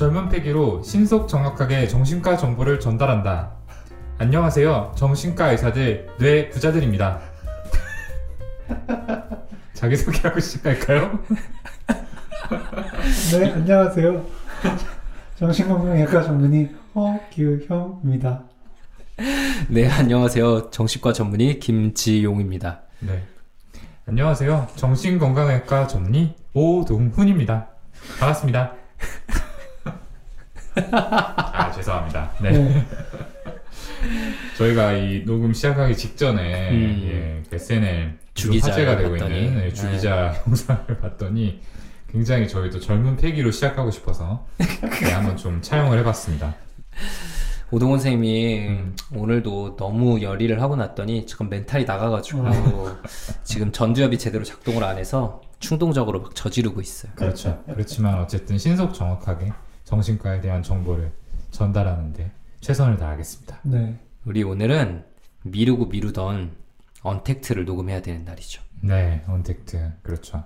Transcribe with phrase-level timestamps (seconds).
[0.00, 3.50] 젊은 패기로 신속 정확하게 정신과 정보를 전달한다.
[4.16, 4.94] 안녕하세요.
[4.96, 7.20] 정신과 의사들, 뇌 부자들입니다.
[9.74, 11.18] 자기소개하고 시작할까요?
[13.32, 14.24] 네, 안녕하세요.
[15.36, 18.44] 정신건강의학과 전문의 허규형입니다.
[19.68, 20.70] 네, 안녕하세요.
[20.70, 22.80] 정신과 전문의 김지용입니다.
[23.00, 23.22] 네.
[24.06, 24.68] 안녕하세요.
[24.76, 27.68] 정신건강의학과 전문의 오동훈입니다.
[28.18, 28.80] 반갑습니다.
[30.92, 32.30] 아, 죄송합니다.
[32.42, 32.50] 네.
[32.50, 32.86] 네.
[34.56, 37.00] 저희가 이 녹음 시작하기 직전에 음.
[37.04, 39.44] 예, 그 SNL 주기자를 화제가 되고 봤더니.
[39.44, 41.60] 있는 네, 주기자 영상을 봤더니
[42.10, 46.54] 굉장히 저희도 젊은 패기로 시작하고 싶어서 네, 한번 좀 차용을 해봤습니다.
[47.70, 48.96] 오동원 선생님이 음.
[49.14, 52.96] 오늘도 너무 열의를 하고 났더니 지금 멘탈이 나가가지고 어.
[53.44, 57.12] 지금 전두엽이 제대로 작동을 안 해서 충동적으로 막 저지르고 있어요.
[57.14, 57.62] 그렇죠.
[57.66, 59.52] 그렇지만 어쨌든 신속 정확하게
[59.90, 61.10] 정신과에 대한 정보를
[61.50, 63.58] 전달하는데 최선을 다하겠습니다.
[63.64, 63.98] 네.
[64.24, 65.04] 우리 오늘은
[65.42, 66.52] 미루고 미루던
[67.02, 68.62] 언택트를 녹음해야 되는 날이죠.
[68.82, 70.44] 네, 언택트 그렇죠.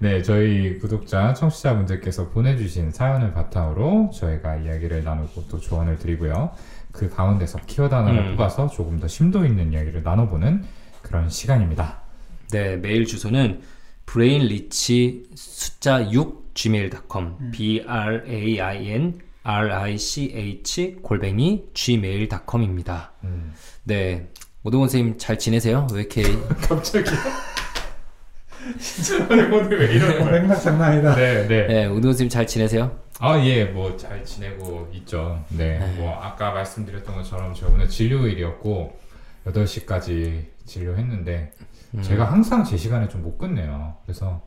[0.00, 6.50] 네, 저희 구독자, 청취자분들께서 보내주신 사연을 바탕으로 저희가 이야기를 나누고 또 조언을 드리고요.
[6.90, 8.36] 그 가운데서 키워드 하나를 음.
[8.36, 10.64] 뽑아서 조금 더 심도 있는 이야기를 나눠보는
[11.02, 12.02] 그런 시간입니다.
[12.50, 13.60] 네, 메일 주소는
[14.06, 23.12] brainrich 숫자 6 gmail.com b r a i n r i c h 골뱅이 gmail.com입니다.
[23.24, 23.52] 음.
[23.84, 24.28] 네,
[24.62, 25.86] 오동원 선생님 잘 지내세요?
[25.92, 26.22] 왜 이렇게
[26.66, 27.10] 갑자기
[28.80, 30.30] 진짜 오늘 왜 이러는 거야?
[30.40, 31.14] 맥락 장난 아니다.
[31.14, 31.66] 네, 네.
[31.66, 32.98] 네, 오동원 선생님 잘 지내세요?
[33.20, 35.44] 아, 예, 뭐 잘 지내고 있죠.
[35.50, 35.94] 네, 네.
[35.96, 38.98] 뭐 아까 말씀드렸던 것처럼 저 오늘 진료일이었고
[39.46, 41.52] 8시까지 진료했는데
[41.94, 42.02] 음.
[42.02, 43.96] 제가 항상 제 시간에 좀 못 끝내요.
[44.04, 44.42] 그래서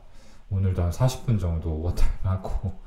[0.50, 2.78] 오늘도 한 40분 정도 오버타임 하고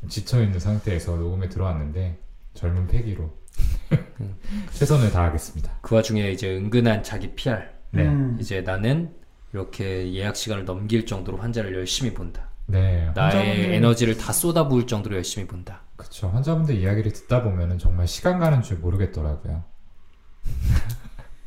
[0.00, 2.18] 좀 지쳐 있는 상태에서 녹음에 들어왔는데
[2.54, 3.30] 젊은 패기로
[4.72, 5.78] 최선을 다하겠습니다.
[5.82, 7.58] 그 와중에 이제 은근한 자기 PR.
[7.90, 9.14] 네, 음, 이제 나는
[9.52, 12.50] 이렇게 예약 시간을 넘길 정도로 환자를 열심히 본다.
[12.66, 15.82] 네, 나의 에너지를 다 쏟아부을 정도로 열심히 본다.
[15.96, 19.64] 그쵸 환자분들 이야기를 듣다 보면은 정말 시간 가는 줄 모르겠더라고요.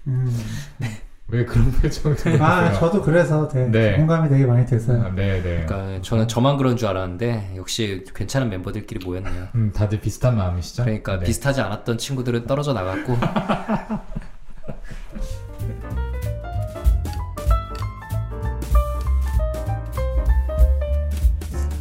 [0.08, 0.38] 음.
[1.32, 2.42] 왜 그런 표정을?
[2.42, 3.96] 아, 저도 그래서 되게 네.
[3.98, 5.04] 공감이 되게 많이 됐어요.
[5.04, 5.66] 아, 네, 네.
[5.66, 9.48] 그러니까 저는 저만 그런 줄 알았는데 역시 괜찮은 멤버들끼리 모였네요.
[9.56, 10.84] 음, 다들 비슷한 마음이시죠?
[10.84, 11.26] 그러니까 네.
[11.26, 13.16] 비슷하지 않았던 친구들은 떨어져 나갔고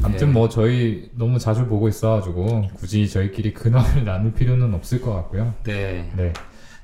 [0.03, 0.33] 아무튼 네.
[0.33, 5.55] 뭐 저희 너무 자주 보고 있어가지고 굳이 저희끼리 근황을 나눌 필요는 없을 것 같고요.
[5.65, 6.11] 네.
[6.17, 6.33] 네.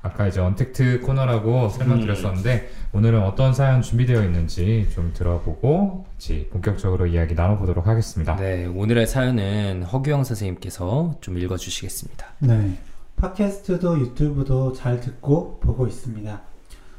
[0.05, 7.33] 아까 이제 언택트 코너라고 설명드렸었는데 오늘은 어떤 사연 준비되어 있는지 좀 들어보고 같이 본격적으로 이야기
[7.33, 8.35] 나눠보도록 하겠습니다.
[8.35, 12.27] 네, 오늘의 사연은 허규영 선생님께서 좀 읽어주시겠습니다.
[12.39, 12.77] 네.
[13.15, 16.39] 팟캐스트도 유튜브도 잘 듣고 보고 있습니다.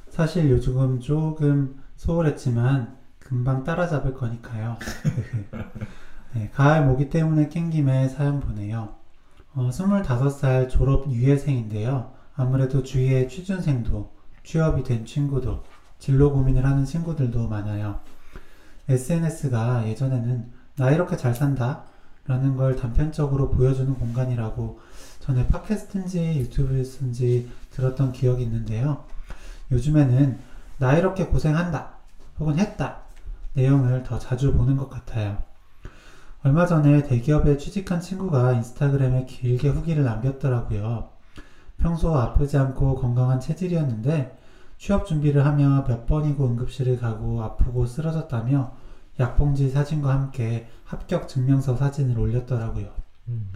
[0.09, 4.79] 사실 요즘은 조금 소홀했지만 금방 따라잡을 거니까요.
[6.35, 8.95] 네, 가을 모기 때문에 낀 김에 사연 보내요.
[9.55, 12.16] 어, 25살 졸업 유예생인데요.
[12.37, 14.13] 아무래도 주위에 취준생도
[14.45, 15.65] 취업이 된 친구도
[15.99, 18.01] 진로 고민을 하는 친구들도 많아요.
[18.89, 21.85] SNS가 예전에는 나 이렇게 잘 산다
[22.27, 24.81] 라는 걸 단편적으로 보여주는 공간이라고
[25.21, 29.05] 전에 팟캐스트인지 유튜브였는지 들었던 기억이 있는데요.
[29.71, 30.39] 요즘에는
[30.79, 31.95] 나 이렇게 고생한다
[32.39, 32.99] 혹은 했다
[33.55, 35.39] 내용을 더 자주 보는 것 같아요.
[36.43, 41.16] 얼마 전에 대기업에 취직한 친구가 인스타그램에 길게 후기를 남겼더라고요.
[41.79, 44.37] 평소 아프지 않고 건강한 체질이었는데
[44.79, 48.73] 취업 준비를 하며 몇 번이고 응급실을 가고 아프고 쓰러졌다며
[49.19, 52.89] 약봉지 사진과 함께 합격 증명서 사진을 올렸더라고요.
[53.29, 53.51] 음.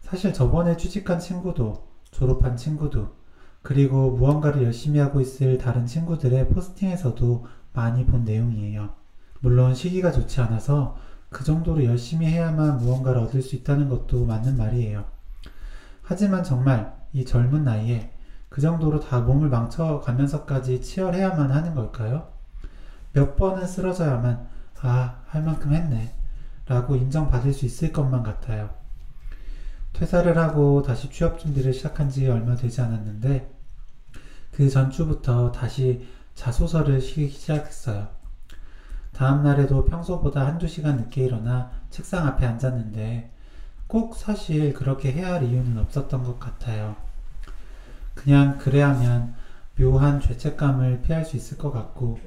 [0.00, 3.08] 사실 저번에 취직한 친구도 졸업한 친구도
[3.62, 8.90] 그리고 무언가를 열심히 하고 있을 다른 친구들의 포스팅에서도 많이 본 내용이에요.
[9.40, 10.96] 물론 시기가 좋지 않아서
[11.28, 15.04] 그 정도로 열심히 해야만 무언가를 얻을 수 있다는 것도 맞는 말이에요.
[16.02, 18.12] 하지만 정말 이 젊은 나이에
[18.50, 22.28] 그 정도로 다 몸을 망쳐가면서까지 치열해야만 하는 걸까요?
[23.14, 24.46] 몇 번은 쓰러져야만
[24.82, 26.14] 아, 할 만큼 했네.
[26.66, 28.68] 라고 인정받을 수 있을 것만 같아요.
[29.94, 33.50] 퇴사를 하고 다시 취업 준비를 시작한 지 얼마 되지 않았는데
[34.52, 38.08] 그 전주부터 다시 자소서를 쓰기 시작했어요.
[39.14, 43.32] 다음 날에도 평소보다 한두 시간 늦게 일어나 책상 앞에 앉았는데
[43.86, 47.05] 꼭 사실 그렇게 해야 할 이유는 없었던 것 같아요.
[48.16, 49.34] 그냥 그래야 하면
[49.78, 52.18] 묘한 죄책감을 피할 수 있을 것 같고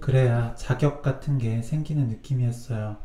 [0.00, 2.96] 그래야 자격 같은 게 생기는 느낌이었어요.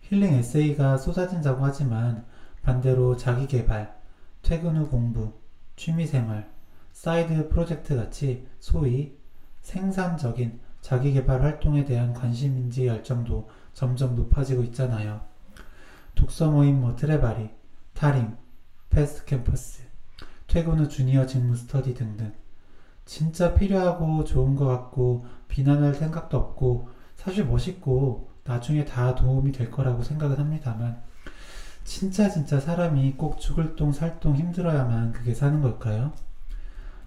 [0.00, 2.24] 힐링 에세이가 쏟아진다고 하지만
[2.62, 3.94] 반대로 자기 개발,
[4.42, 5.32] 퇴근 후 공부,
[5.76, 6.50] 취미생활,
[6.92, 9.16] side project 같이 소위
[9.60, 15.22] 생산적인 자기 개발 활동에 대한 관심인지 열정도 점점 높아지고 있잖아요.
[16.14, 17.50] 독서 모임 뭐 트레바리,
[17.94, 18.36] 타림,
[18.90, 19.83] 패스트 캠퍼스,
[20.54, 22.32] 퇴근 후 주니어 직무 스터디 등등.
[23.04, 30.04] 진짜 필요하고 좋은 것 같고 비난할 생각도 없고 사실 멋있고 나중에 다 도움이 될 거라고
[30.04, 31.02] 생각은 합니다만
[31.82, 36.12] 진짜 진짜 사람이 꼭 죽을 똥 살 똥 힘들어야만 그게 사는 걸까요?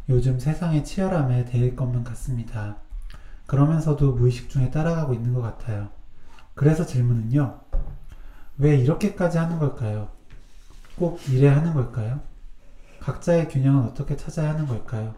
[0.09, 2.75] 요즘 세상의 치열함에 대일 것만 같습니다.
[3.45, 5.87] 그러면서도 무의식 중에 따라가고 있는 것 같아요.
[6.53, 7.61] 그래서 질문은요.
[8.57, 10.09] 왜 이렇게까지 하는 걸까요?
[10.97, 12.19] 꼭 이래 하는 걸까요?
[13.11, 15.15] 각자의 균형은 어떻게 찾아야 하는 걸까요?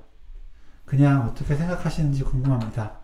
[0.85, 2.99] 그냥 어떻게 생각하시는지 궁금합니다.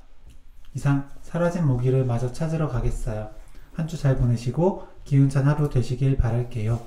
[0.76, 3.32] 이상 사라진 모기를 마저 찾으러 가겠어요.
[3.74, 6.80] 한 주 잘 보내시고 기운찬 하루 되시길 바랄게요.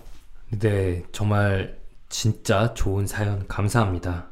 [0.61, 1.77] 네, 정말
[2.09, 4.29] 진짜 좋은 사연 감사합니다.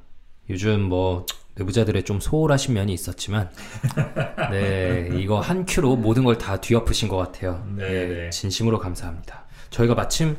[0.48, 1.26] 요즘 뭐
[1.56, 3.50] 내부자들의 좀 소홀하신 면이 있었지만,
[4.52, 7.66] 네, 이거 한 큐로 모든 걸 다 뒤엎으신 것 같아요.
[7.76, 8.30] 네, 네.
[8.30, 9.44] 진심으로 감사합니다.
[9.70, 10.36] 저희가 마침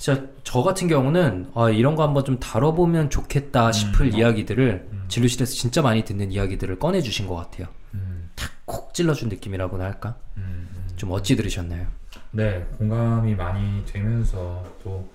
[0.00, 4.12] 진짜 저 같은 경우는 아, 이런 거 한번 좀 다뤄보면 좋겠다 싶을 음.
[4.14, 5.04] 이야기들을 음.
[5.08, 7.66] 진료실에서 진짜 많이 듣는 이야기들을 꺼내주신 것 같아요.
[7.92, 8.30] 음,
[8.64, 10.16] 콕 찔러준 느낌이라고나 할까?
[10.38, 10.88] 음, 음.
[10.96, 11.86] 좀 어찌 들으셨나요?
[12.30, 15.06] 네, 공감이 많이 되면서 또,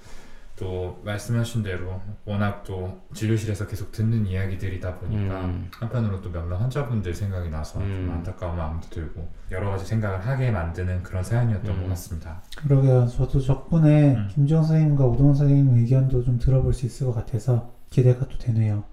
[0.57, 5.69] 또 말씀하신 대로 워낙 또 진료실에서 계속 듣는 이야기들이다 보니까 음.
[5.77, 8.11] 한편으로 또 몇몇 환자분들 생각이 나서 좀 음.
[8.13, 11.81] 안타까운 마음도 들고 여러 가지 생각을 하게 만드는 그런 사연이었던 음.
[11.81, 12.41] 것 같습니다.
[12.55, 13.07] 그러게요.
[13.07, 14.29] 저도 덕분에 음.
[14.33, 18.85] 김지영 선생님과 오동원 선생님 의견도 좀 들어볼 수 있을 것 같아서 기대가 또 되네요.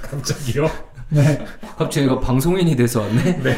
[0.00, 0.66] 갑자기요?
[1.10, 1.44] 네.
[1.76, 3.36] 갑자기 이거 방송인이 돼서 왔네?
[3.42, 3.56] 네.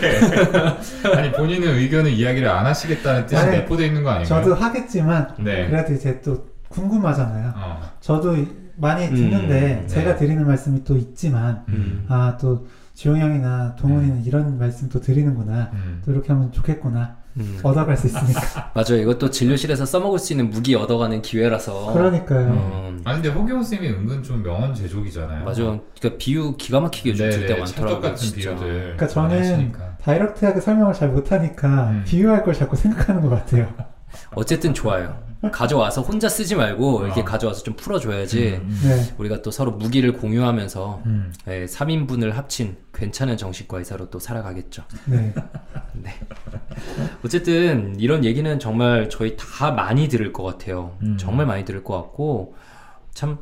[1.15, 4.43] 아니 본인은 의견을 이야기를 안 하시겠다는 뜻이 내포되어 있는 거 아닌가요?
[4.43, 5.69] 저도 하겠지만 네.
[5.69, 7.53] 그래도 이제 또 궁금하잖아요.
[7.57, 7.81] 어.
[8.01, 10.17] 저도 이- 많이 듣는데 음, 제가 네.
[10.17, 12.05] 드리는 말씀이 또 있지만 음.
[12.09, 15.71] 아또 지용 형이나 동훈이는 이런 말씀 또 드리는구나.
[15.73, 16.01] 음.
[16.05, 17.17] 또 이렇게 하면 좋겠구나.
[17.39, 17.59] 음.
[17.63, 18.71] 얻어갈 수 있으니까.
[18.75, 19.01] 맞아요.
[19.03, 21.93] 이것도 진료실에서 써먹을 수 있는 무기 얻어가는 기회라서.
[21.93, 22.49] 그러니까요.
[22.51, 25.45] 음, 아니 근데 허경호 쌤이 은근 좀 명언 제조기잖아요.
[25.45, 25.63] 맞아.
[25.63, 28.01] 그러니까 비유 기가 막히게 요즘 줄때 찰떡 많더라고요.
[28.01, 28.51] 같은 진짜.
[28.51, 28.67] 비유들.
[28.81, 29.97] 그러니까 저는 하시니까.
[30.03, 32.05] 다이렉트하게 설명을 잘 못하니까 음.
[32.07, 33.69] 비유할 걸 자꾸 생각하는 것 같아요.
[34.35, 35.17] 어쨌든 좋아요.
[35.53, 37.25] 가져와서 혼자 쓰지 말고 이렇게 어.
[37.25, 38.61] 가져와서 좀 풀어줘야지.
[38.61, 39.15] 음, 네.
[39.19, 41.33] 우리가 또 서로 무기를 공유하면서 음.
[41.47, 44.83] 예, 3인분을 합친 괜찮은 정신과 의사로 또 살아가겠죠.
[45.95, 46.15] 네.
[47.25, 50.97] 어쨌든 이런 얘기는 정말 저희 다 많이 들을 것 같아요.
[51.03, 51.17] 음.
[51.19, 52.57] 정말 많이 들을 것 같고
[53.15, 53.39] 참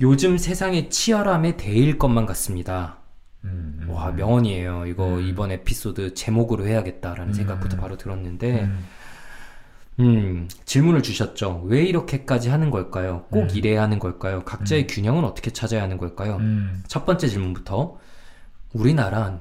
[0.00, 2.96] 요즘 세상의 치열함에 대일 것만 같습니다.
[3.44, 3.90] 음, 음.
[3.90, 4.86] 와 명언이에요.
[4.86, 5.26] 이거 음.
[5.26, 7.34] 이번 에피소드 제목으로 해야겠다라는 음.
[7.34, 8.68] 생각부터 바로 들었는데
[10.00, 10.04] 음.
[10.04, 11.62] 음, 질문을 주셨죠.
[11.66, 13.24] 왜 이렇게까지 하는 걸까요?
[13.30, 13.48] 꼭 음.
[13.54, 14.44] 이래야 하는 걸까요?
[14.44, 16.36] 각자의 균형은 어떻게 찾아야 하는 걸까요?
[16.36, 16.82] 음.
[16.88, 17.98] 첫 번째 질문부터
[18.72, 19.40] 우리나라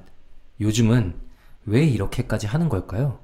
[0.60, 1.16] 요즘은
[1.66, 3.20] 왜 이렇게까지 하는 걸까요?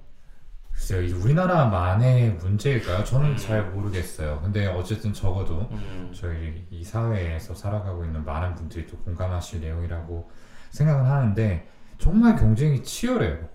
[0.72, 3.04] 글쎄요, 이 우리나라만의 문제일까요?
[3.06, 4.42] 저는 잘 모르겠어요.
[4.44, 10.30] 근데 어쨌든 적어도 음, 저희 이 사회에서 살아가고 있는 많은 분들이 또 공감하실 내용이라고
[10.72, 11.68] 생각은 하는데
[11.98, 13.48] 정말 경쟁이 치열해요.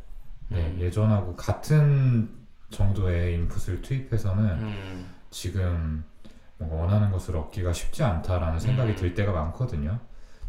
[0.48, 0.78] 네, 음.
[0.80, 2.39] 예전하고 같은
[2.70, 6.04] 정도의 인풋을 투입해서는 음, 지금
[6.58, 8.96] 원하는 것을 얻기가 쉽지 않다라는 생각이 음.
[8.96, 9.98] 들 때가 많거든요.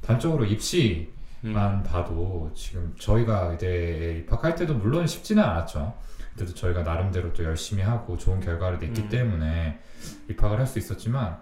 [0.01, 1.09] 단적으로 입시만
[1.45, 5.95] 음, 봐도 지금 저희가 의대에 입학할 때도 물론 쉽지는 않았죠.
[6.33, 9.09] 그때도 저희가 나름대로 또 열심히 하고 좋은 결과를 냈기 음.
[9.09, 9.79] 때문에
[10.29, 11.39] 입학을 할 수 있었지만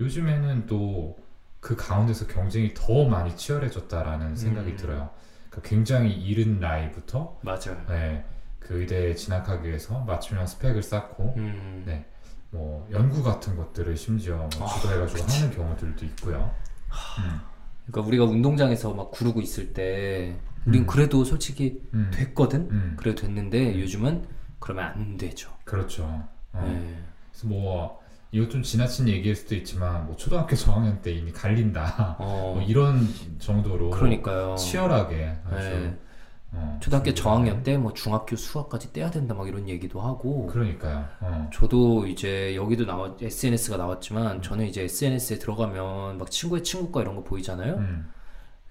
[0.00, 1.22] 요즘에는 또
[1.62, 4.76] 그 가운데서 경쟁이 더 많이 치열해졌다라는 생각이 음.
[4.76, 5.10] 들어요.
[5.48, 7.80] 그러니까 굉장히 이른 나이부터 맞아요.
[7.88, 8.24] 네,
[8.66, 12.04] 그 의대에 진학하기 위해서 맞춤형 스펙을 쌓고 음, 네.
[12.50, 15.40] 뭐 연구 같은 것들을 심지어 뭐 아, 주도해가지고 그치.
[15.40, 16.54] 하는 경우들도 있고요.
[17.18, 17.40] 음,
[17.86, 20.86] 그러니까 우리가 운동장에서 막 구르고 있을 때 우린 음.
[20.86, 22.68] 그래도 솔직히 음, 됐거든.
[22.70, 24.26] 음, 그래도 됐는데 요즘은
[24.58, 25.50] 그러면 안 되죠.
[25.64, 26.04] 그렇죠.
[26.52, 26.62] 어.
[26.64, 26.96] 네.
[27.32, 32.16] 그래서 뭐 이거 좀 지나친 얘기일 수도 있지만 뭐 초등학교 저학년 때 이미 갈린다.
[32.18, 33.06] 어, 뭐 이런
[33.38, 34.54] 정도로 그러니까요.
[34.56, 35.98] 치열하게 아주 네.
[36.54, 41.04] 어, 초등학교 저학년 때 뭐 중학교 수학까지 떼야 된다 막 이런 얘기도 하고 그러니까요.
[41.20, 41.50] 어.
[41.52, 47.24] 저도 이제 여기도 나왔 SNS가 나왔지만 저는 이제 SNS에 들어가면 막 친구의 친구가 이런 거
[47.24, 47.74] 보이잖아요.
[47.76, 48.10] 음,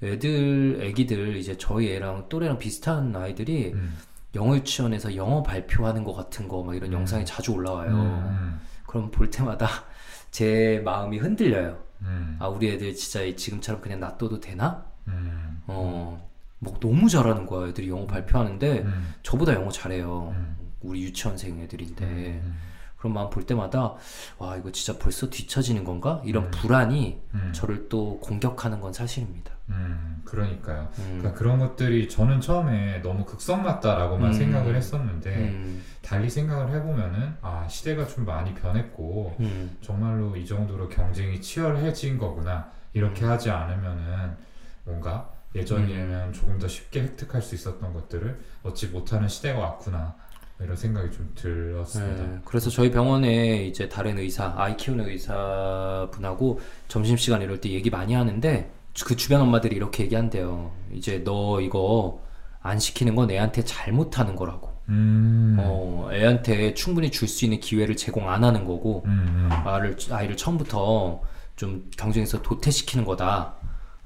[0.03, 3.97] 애들 애기들 이제 저희 애랑 또래랑 비슷한 아이들이 음,
[4.35, 6.93] 영어 유치원에서 영어 발표하는 거 같은 거 막 이런 음.
[6.99, 7.91] 영상이 자주 올라와요.
[7.91, 9.67] 음, 그럼 볼 때마다
[10.31, 11.77] 제 마음이 흔들려요.
[12.01, 14.85] 음, 아 우리 애들 진짜 지금처럼 그냥 놔둬도 되나?
[15.07, 16.30] 음, 어,
[16.63, 20.31] 뭐 너무 잘하는 거야 애들이 영어 발표하는데 음, 저보다 영어 잘해요.
[20.35, 22.57] 음, 우리 유치원생 애들인데 음,
[22.97, 23.95] 그런 마음 볼 때마다
[24.37, 26.51] 와 이거 진짜 벌써 뒤처지는 건가 이런 음.
[26.51, 29.51] 불안이 음, 저를 또 공격하는 건 사실입니다.
[29.69, 30.87] 음, 그러니까요.
[30.99, 31.17] 음.
[31.17, 34.33] 그러니까 그런 것들이 저는 처음에 너무 극성 같다라고만 음.
[34.33, 40.89] 생각을 했었는데 음, 달리 생각을 해보면은 아 시대가 좀 많이 변했고 음, 정말로 이 정도로
[40.89, 44.35] 경쟁이 치열해진 거구나 이렇게 하지 않으면은
[44.83, 50.15] 뭔가 예전이면 조금 더 쉽게 획득할 수 있었던 것들을 얻지 못하는 시대가 왔구나
[50.59, 52.23] 이런 생각이 좀 들었습니다.
[52.23, 57.69] 네, 그래서 저희 병원에 이제 다른 의사, 아이 키우는 의사 분하고 점심 시간 이럴 때
[57.69, 58.71] 얘기 많이 하는데
[59.05, 60.71] 그 주변 엄마들이 이렇게 얘기한대요.
[60.93, 62.21] 이제 너 이거
[62.61, 64.69] 안 시키는 건 애한테 잘못하는 거라고.
[64.89, 69.95] 음, 어, 애한테 충분히 줄 수 있는 기회를 제공 안 하는 거고, 음, 음, 아이를,
[70.11, 71.21] 아이를 처음부터
[71.55, 73.55] 좀 경쟁에서 도태시키는 거다.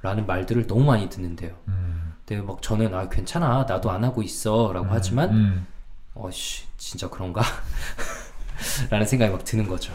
[0.05, 1.51] 라는 말들을 너무 많이 듣는데요.
[1.67, 5.67] 음, 근데 막 저는 아 괜찮아 나도 안 하고 있어 라고 하지만 음,
[6.13, 7.41] 어씨 진짜 그런가?
[8.91, 9.91] 라는 생각이 막 드는 거죠.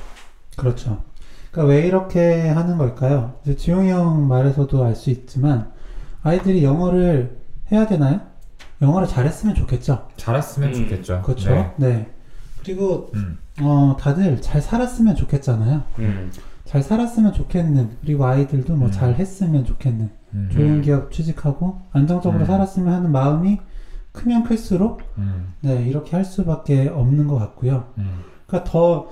[0.57, 1.05] 그렇죠.
[1.52, 3.38] 그러니까 왜 이렇게 하는 걸까요?
[3.45, 5.73] 이제 지용이 형 말에서도 알 수 있지만
[6.23, 7.38] 아이들이 영어를
[7.71, 8.21] 해야 되나요?
[8.83, 10.09] 영어를 잘했으면 좋겠죠.
[10.17, 11.23] 잘했으면 음, 좋겠죠.
[11.23, 11.50] 그렇죠.
[11.50, 11.73] 네.
[11.76, 12.11] 네.
[12.62, 15.83] 그리고 음, 어, 다들 잘 살았으면 좋겠잖아요.
[16.00, 16.33] 음.
[16.70, 18.92] 잘 살았으면 좋겠는 그리고 아이들도 뭐 음.
[18.92, 22.46] 잘 했으면 좋겠는 음, 좋은 기업 취직하고 안정적으로 음.
[22.46, 23.58] 살았으면 하는 마음이
[24.12, 27.92] 크면 클수록 음, 네 이렇게 할 수밖에 없는 것 같고요.
[27.98, 29.08] 음, 그러니까 더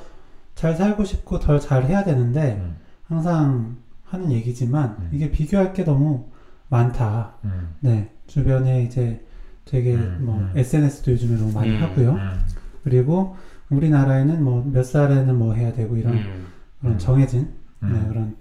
[0.58, 5.10] 잘 살고 싶고 더잘 해야 되는데 음, 항상 하는 얘기지만 음.
[5.12, 6.24] 이게 비교할 게 너무
[6.68, 7.34] 많다.
[7.44, 9.24] 음, 네 주변에 이제
[9.64, 10.52] 되게 음, 뭐 음.
[10.56, 12.10] SNS도 요즘에 너무 많이 음, 하고요.
[12.10, 12.40] 음,
[12.82, 13.36] 그리고
[13.70, 16.46] 우리나라에는 뭐 몇 살에는 뭐 해야 되고 이런 음.
[16.80, 16.98] 그런 음.
[16.98, 18.36] 정해진 음, 네, 그런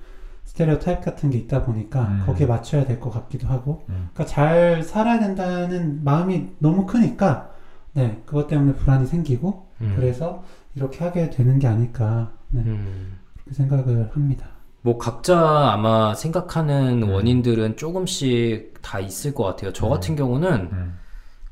[0.46, 2.24] 스테레오 타입 같은 게 있다 보니까 음.
[2.26, 4.10] 거기에 맞춰야 될 것 같기도 하고 음.
[4.14, 7.52] 그러니까 잘 살아야 된다는 마음이 너무 크니까
[7.94, 9.94] 네 그것 때문에 불안이 생기고 음.
[9.96, 10.44] 그래서
[10.76, 13.18] 이렇게 하게 되는 게 아닐까 네, 음.
[13.34, 14.48] 그렇게 생각을 합니다.
[14.82, 17.10] 뭐 각자 아마 생각하는 음.
[17.10, 19.74] 원인들은 조금씩 다 있을 것 같아요.
[19.74, 20.94] 저 같은 경우는 음,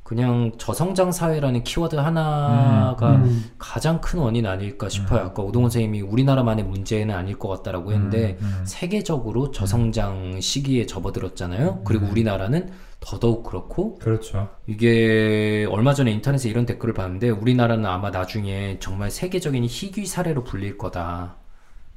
[0.06, 5.22] 그냥 저성장 사회라는 키워드 하나가 음, 가장 큰 원인 아닐까 싶어요.
[5.22, 5.26] 음.
[5.26, 8.66] 아까 오동원 선생님이 우리나라만의 문제는 아닐 것 같다라고 했는데 음, 음.
[8.68, 11.82] 세계적으로 저성장 시기에 접어들었잖아요.
[11.86, 12.12] 그리고 음.
[12.12, 12.70] 우리나라는
[13.00, 14.50] 더더욱 그렇고 그렇죠.
[14.68, 20.78] 이게 얼마 전에 인터넷에 이런 댓글을 봤는데 우리나라는 아마 나중에 정말 세계적인 희귀 사례로 불릴
[20.78, 21.38] 거다.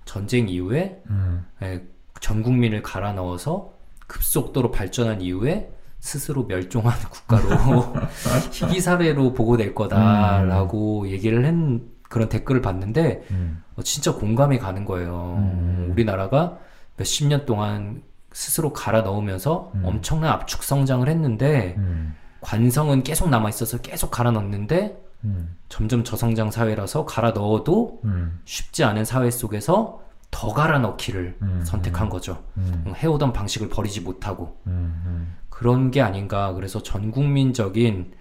[0.06, 1.82] 전쟁 이후에 음, 예,
[2.22, 3.74] 전 국민을 갈아 넣어서
[4.06, 7.94] 급속도로 발전한 이후에 스스로 멸종하는 국가로
[8.52, 15.36] 희귀 사례로 보고될 거다라고 얘기를 한 그런 댓글을 봤는데 음, 어, 진짜 공감이 가는 거예요.
[15.38, 15.88] 음.
[15.90, 16.58] 우리나라가
[16.96, 18.02] 몇십 년 동안
[18.32, 19.82] 스스로 갈아 넣으면서 음.
[19.84, 26.50] 엄청난 압축 성장을 했는데 음, 관성은 계속 남아 있어서 계속 갈아 넣는데 음, 점점 저성장
[26.50, 32.44] 사회라서 갈아 넣어도 음, 쉽지 않은 사회 속에서 더 갈아 넣기를 음, 선택한 거죠.
[32.56, 34.58] 음, 해오던 방식을 버리지 못하고.
[34.66, 36.52] 음, 음, 그런 게 아닌가.
[36.52, 38.12] 그래서 전 국민적인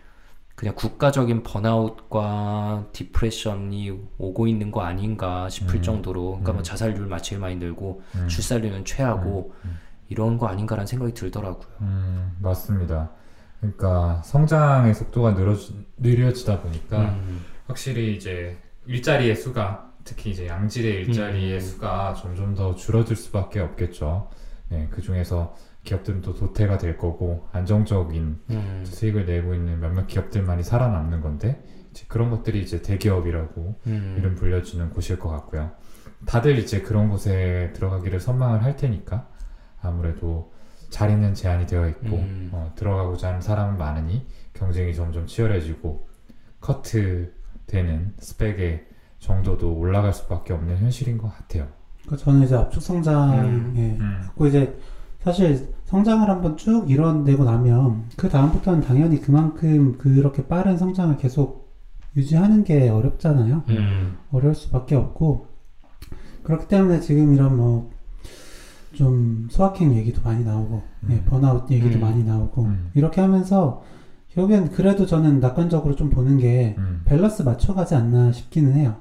[0.56, 5.82] 그냥 국가적인 번아웃과 디프레션이 오고 있는 거 아닌가 싶을 음.
[5.84, 6.63] 정도로 그러니까 뭐 음.
[6.63, 8.27] 자살률 제일 많이 늘고 음.
[8.27, 9.77] 출산율은 최하고 음.
[10.10, 11.67] 이런 거 아닌가라는 생각이 들더라고요.
[11.82, 13.12] 음, 맞습니다.
[13.60, 17.46] 그러니까 성장의 속도가 늘어지, 느려지다 보니까 음.
[17.67, 21.60] 확실히 이제 일자리의 수가 특히 이제 양질의 일자리의 음.
[21.60, 24.32] 수가 점점 더 줄어들 수밖에 없겠죠.
[24.70, 25.53] 네, 그 중에서
[25.88, 28.84] 기업들은 또 도태가 될 거고 안정적인 음.
[28.86, 34.15] 수익을 내고 있는 몇몇 기업들만이 살아남는 건데 이제 그런 것들이 이제 대기업이라고 음.
[34.17, 35.72] 이름 불려지는 곳일 것 같고요.
[36.25, 39.27] 다들 이제 그런 곳에 들어가기를 선망을 할 테니까
[39.82, 40.51] 아무래도
[40.89, 42.50] 자리는 제한이 되어 있고 음.
[42.51, 46.08] 어, 들어가고자 하는 사람은 많으니 경쟁이 점점 치열해지고
[46.60, 47.34] 커트
[47.65, 48.86] 되는 스펙의
[49.20, 51.67] 정도도 올라갈 수밖에 없는 현실인 것 같아요.
[52.01, 54.20] 그러니까 저는 이제 압축 성장에 음.
[54.24, 54.77] 갖고 이제
[55.31, 61.72] 사실 성장을 한번 쭉 이뤄내고 나면 그 다음부터는 당연히 그만큼 그렇게 빠른 성장을 계속
[62.15, 63.63] 유지하는 게 어렵잖아요.
[63.69, 64.17] 음.
[64.31, 65.48] 어려울 수밖에 없고
[66.43, 67.98] 그렇기 때문에 지금 이런 뭐
[68.98, 71.10] 좀 소확행 얘기도 많이 나오고 음.
[71.12, 72.01] 예, 번아웃 얘기도 음.
[72.01, 72.89] 많이 나오고 음.
[72.96, 73.84] 이렇게 하면서
[74.29, 78.96] 결국엔 그래도 저는 낙관적으로 좀 보는 게 음, 밸런스 맞춰가지 않나 싶기는 해요.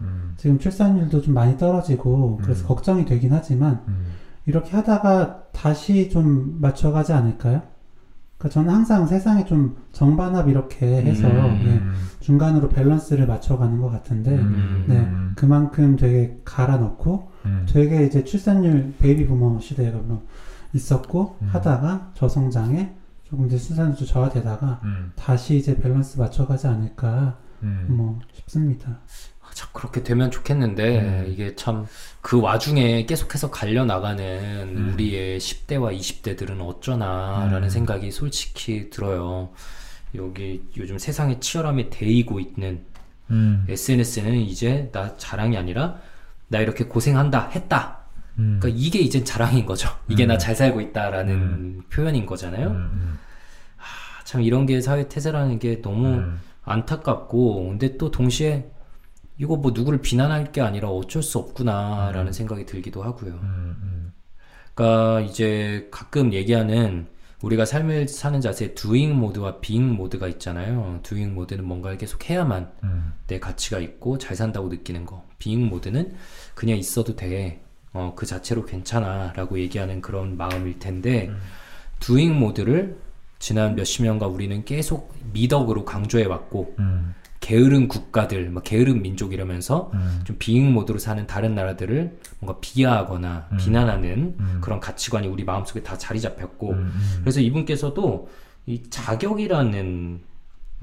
[0.00, 2.68] 음, 지금 출산율도 좀 많이 떨어지고 그래서 음.
[2.68, 4.06] 걱정이 되긴 하지만 음,
[4.46, 7.62] 이렇게 하다가 다시 좀 맞춰가지 않을까요?
[8.36, 11.62] 그러니까 저는 항상 세상에 좀 정반합 이렇게 해서 음.
[11.64, 18.04] 예, 중간으로 밸런스를 맞춰가는 것 같은데 음, 네, 음, 그만큼 되게 갈아 넣고 음, 되게
[18.04, 20.26] 이제 출산율 베이비 부머 시대가 뭐
[20.72, 21.46] 있었고 음.
[21.52, 27.86] 하다가 저성장에 조금 이제 출산율 저하되다가 음, 다시 이제 밸런스 맞춰가지 않을까 음.
[27.88, 28.98] 뭐 싶습니다.
[29.52, 31.26] 참 그렇게 되면 좋겠는데 음.
[31.28, 31.86] 이게 참
[32.22, 34.92] 그 와중에 계속해서 갈려 나가는 음.
[34.94, 37.68] 우리의 10대와 20대들은 어쩌나라는 음.
[37.68, 39.50] 생각이 솔직히 들어요.
[40.14, 42.84] 여기 요즘 세상에 치열함이 대이고 있는
[43.30, 43.66] 음.
[43.68, 45.96] SNS는 이제 나 자랑이 아니라
[46.46, 47.98] 나 이렇게 고생한다 했다.
[48.38, 48.58] 음.
[48.60, 49.90] 그러니까 이게 이제 자랑인 거죠.
[50.08, 50.28] 이게 음.
[50.28, 51.82] 나잘 살고 있다라는 음.
[51.90, 52.68] 표현인 거잖아요.
[52.68, 53.18] 음,
[53.78, 56.40] 아, 참 이런 게 사회 태세라는 게 너무 음.
[56.64, 58.70] 안타깝고 근데 또 동시에
[59.38, 63.32] 이거 뭐 누구를 비난할 게 아니라 어쩔 수 없구나라는 생각이 들기도 하고요.
[63.32, 64.12] 음, 음.
[64.74, 67.06] 그러니까 이제 가끔 얘기하는
[67.42, 71.00] 우리가 삶을 사는 자세 doing 모드와 being 모드가 있잖아요.
[71.02, 73.12] doing 모드는 뭔가를 계속 해야만 음.
[73.26, 75.24] 내 가치가 있고 잘 산다고 느끼는 거.
[75.38, 76.14] being 모드는
[76.54, 77.62] 그냥 있어도 돼.
[77.94, 79.32] 어, 그 자체로 괜찮아.
[79.34, 81.30] 라고 얘기하는 그런 마음일 텐데,
[82.00, 82.96] doing 모드를
[83.38, 87.14] 지난 몇십 년간 우리는 계속 미덕으로 강조해 왔고, 음.
[87.42, 90.20] 게으른 국가들, 뭐 게으른 민족 이러면서 음.
[90.24, 93.56] 좀 비잉 모드로 사는 다른 나라들을 뭔가 비하하거나 음.
[93.58, 94.58] 비난하는 음.
[94.62, 97.18] 그런 가치관이 우리 마음속에 다 자리 잡혔고, 음, 음.
[97.20, 98.28] 그래서 이분께서도
[98.66, 100.20] 이 자격이라는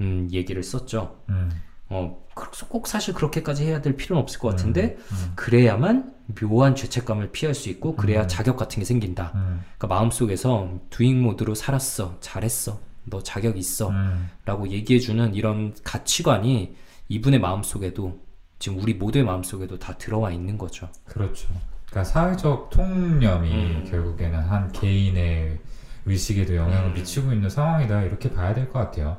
[0.02, 1.16] 음, 얘기를 썼죠.
[1.30, 1.50] 음.
[1.88, 5.32] 어, 그래서 꼭 사실 그렇게까지 해야 될 필요는 없을 것 같은데, 음.
[5.36, 8.28] 그래야만 묘한 죄책감을 피할 수 있고, 그래야 음.
[8.28, 9.32] 자격 같은 게 생긴다.
[9.34, 9.62] 음.
[9.78, 12.18] 그러니까 마음속에서 두잉 모드로 살았어.
[12.20, 12.89] 잘했어.
[13.04, 13.88] 너 자격 있어.
[13.90, 14.28] 음.
[14.44, 16.76] 라고 얘기해주는 이런 가치관이
[17.08, 18.20] 이분의 마음속에도,
[18.58, 20.88] 지금 우리 모두의 마음속에도 다 들어와 있는 거죠.
[21.06, 21.48] 그렇죠.
[21.86, 23.86] 그러니까 사회적 통념이 음.
[23.90, 25.58] 결국에는 한 개인의
[26.06, 26.94] 의식에도 영향을 음.
[26.94, 29.18] 미치고 있는 상황이다 이렇게 봐야 될 것 같아요.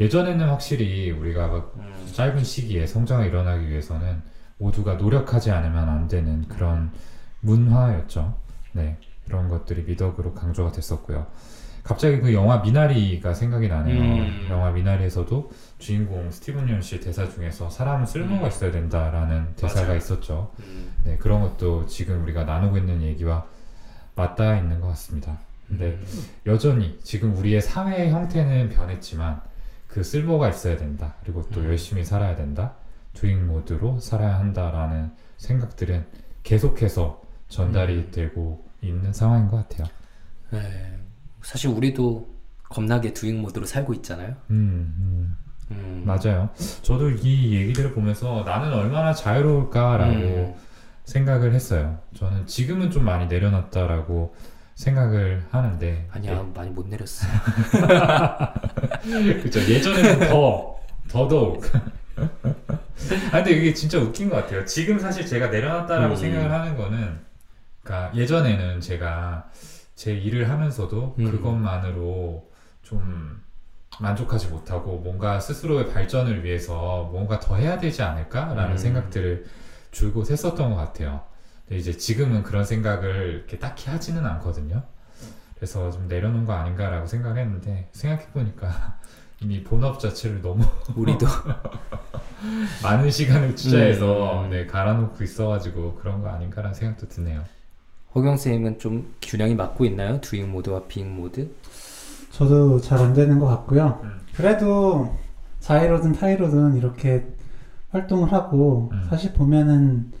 [0.00, 1.74] 예전에는 확실히 우리가 막
[2.12, 4.22] 짧은 시기에 성장을 일어나기 위해서는
[4.58, 6.92] 모두가 노력하지 않으면 안 되는 그런
[7.40, 8.34] 문화였죠.
[8.72, 11.26] 네, 그런 것들이 미덕으로 강조가 됐었고요.
[11.90, 14.00] 갑자기 그 영화 미나리가 생각이 나네요.
[14.00, 14.46] 음.
[14.48, 18.46] 영화 미나리에서도 주인공 스티븐 연씨 대사 중에서 사람은 쓸모가 음.
[18.46, 19.98] 있어야 된다라는 대사가 맞아요.
[19.98, 20.52] 있었죠.
[21.02, 23.44] 네, 그런 것도 지금 우리가 나누고 있는 얘기와
[24.14, 25.40] 맞닿아 있는 것 같습니다.
[25.66, 25.98] 근데
[26.46, 29.40] 여전히 지금 우리의 사회의 형태는 변했지만
[29.88, 31.14] 그 쓸모가 있어야 된다.
[31.24, 31.66] 그리고 또 음.
[31.66, 32.74] 열심히 살아야 된다.
[33.14, 36.06] 주인 모드로 살아야 한다라는 생각들은
[36.44, 38.10] 계속해서 전달이 음.
[38.12, 39.88] 되고 있는 상황인 것 같아요.
[40.52, 40.99] 네.
[41.42, 42.28] 사실 우리도
[42.68, 44.36] 겁나게 두잉 모드로 살고 있잖아요.
[44.50, 45.36] 음, 음,
[45.72, 46.02] 음.
[46.04, 46.50] 맞아요.
[46.82, 50.54] 저도 이 얘기들을 보면서 나는 얼마나 자유로울까라고 음.
[51.04, 51.98] 생각을 했어요.
[52.16, 54.34] 저는 지금은 좀 많이 내려놨다라고
[54.76, 57.26] 생각을 하는데 아니야, 많이 못 내렸어.
[59.42, 60.76] 그죠 예전에는 더
[61.08, 61.62] 더더욱
[63.32, 66.16] 아 근데 이게 진짜 웃긴 것 같아요 지금 사실 제가 내려놨다라고 음.
[66.16, 67.18] 생각을 하는 거는
[67.82, 69.50] 그러니까 예전에는 제가
[70.00, 71.30] 제 일을 하면서도 음.
[71.30, 73.42] 그것만으로 좀
[74.00, 78.76] 만족하지 못하고 뭔가 스스로의 발전을 위해서 뭔가 더 해야 되지 않을까라는 음.
[78.78, 79.44] 생각들을
[79.90, 81.20] 줄곧 했었던 것 같아요
[81.68, 84.82] 근데 이제 지금은 그런 생각을 이렇게 딱히 하지는 않거든요
[85.56, 89.00] 그래서 좀 내려놓은 거 아닌가라고 생각했는데 생각해보니까
[89.42, 90.64] 이미 본업 자체를 너무
[90.96, 91.26] 우리도
[92.82, 94.50] 많은 시간을 투자해서 음.
[94.50, 97.44] 네, 갈아놓고 있어가지고 그런 거 아닌가라는 생각도 드네요.
[98.14, 100.20] 허경 쌤은 좀 균형이 맞고 있나요?
[100.20, 101.54] 두잉 모드와 비잉 모드?
[102.30, 104.00] 저도 잘 안 되는 것 같고요.
[104.04, 104.10] 음.
[104.34, 105.16] 그래도
[105.60, 107.26] 자이로든 타이로든 이렇게
[107.90, 109.06] 활동을 하고 음.
[109.08, 110.12] 사실 보면은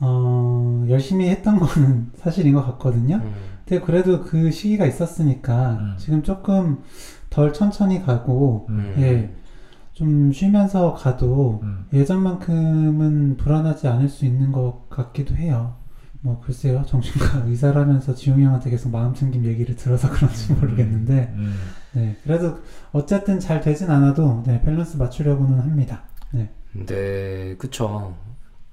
[0.00, 3.16] 어, 열심히 했던 거는 사실인 것 같거든요.
[3.16, 3.34] 음.
[3.66, 5.94] 근데 그래도 그 시기가 있었으니까 음.
[5.98, 6.82] 지금 조금
[7.30, 8.94] 덜 천천히 가고 음.
[8.98, 9.34] 예,
[9.92, 11.86] 좀 쉬면서 가도 음.
[11.92, 15.76] 예전만큼은 불안하지 않을 수 있는 것 같기도 해요.
[16.24, 21.54] 뭐 글쎄요 정신과 의사라면서 지용이 형한테 계속 마음 챙김 얘기를 들어서 그런지 모르겠는데 음.
[21.92, 22.60] 네 그래도
[22.92, 26.04] 어쨌든 잘 되진 않아도 네 밸런스 맞추려고는 합니다.
[26.32, 26.50] 네.
[26.72, 28.16] 네, 그쵸.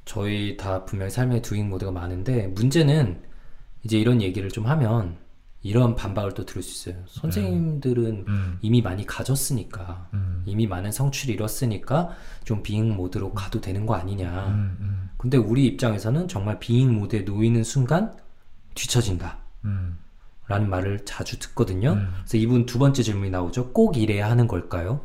[0.05, 3.21] 저희 다 분명히 삶의 두잉 모드가 많은데 문제는
[3.83, 5.17] 이제 이런 얘기를 좀 하면
[5.61, 7.03] 이런 반박을 또 들을 수 있어요.
[7.07, 8.57] 선생님들은 음.
[8.61, 10.41] 이미 많이 가졌으니까 음.
[10.45, 12.11] 이미 많은 성취를 이뤘으니까
[12.45, 14.47] 좀 비잉 모드로 가도 되는 거 아니냐.
[15.21, 18.17] 근데 우리 입장에서는 정말 비잉 모드에 놓이는 순간
[18.73, 19.37] 뒤처진다.
[19.65, 19.99] 음.
[20.47, 21.93] 라는 말을 자주 듣거든요.
[21.93, 22.07] 음.
[22.21, 23.71] 그래서 이분 두 번째 질문이 나오죠.
[23.71, 25.01] 꼭 이래야 하는 걸까요?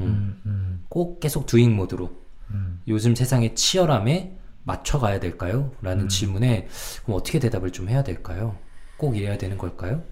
[0.00, 0.06] 음.
[0.06, 0.40] 음.
[0.46, 0.84] 음.
[0.88, 2.10] 꼭 계속 두잉 모드로
[2.50, 2.80] 음.
[2.88, 5.70] 요즘 세상의 치열함에 맞춰가야 될까요?
[5.80, 6.08] 라는 음.
[6.08, 6.66] 질문에
[7.04, 8.56] 그럼 어떻게 대답을 좀 해야 될까요?
[8.96, 10.02] 꼭 이래야 되는 걸까요?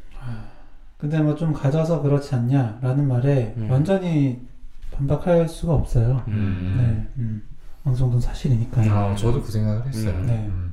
[0.97, 3.69] 근데 뭐 좀 가져서 그렇지 않냐라는 말에 음.
[3.69, 4.41] 완전히
[4.93, 6.23] 반박할 수가 없어요.
[6.29, 6.75] 음.
[6.79, 7.43] 네, 음.
[7.85, 8.93] 어느 정도는 사실이니까요.
[8.93, 10.15] 아, 저도 그 생각을 했어요.
[10.15, 10.27] 음.
[10.27, 10.47] 네.
[10.47, 10.73] 음.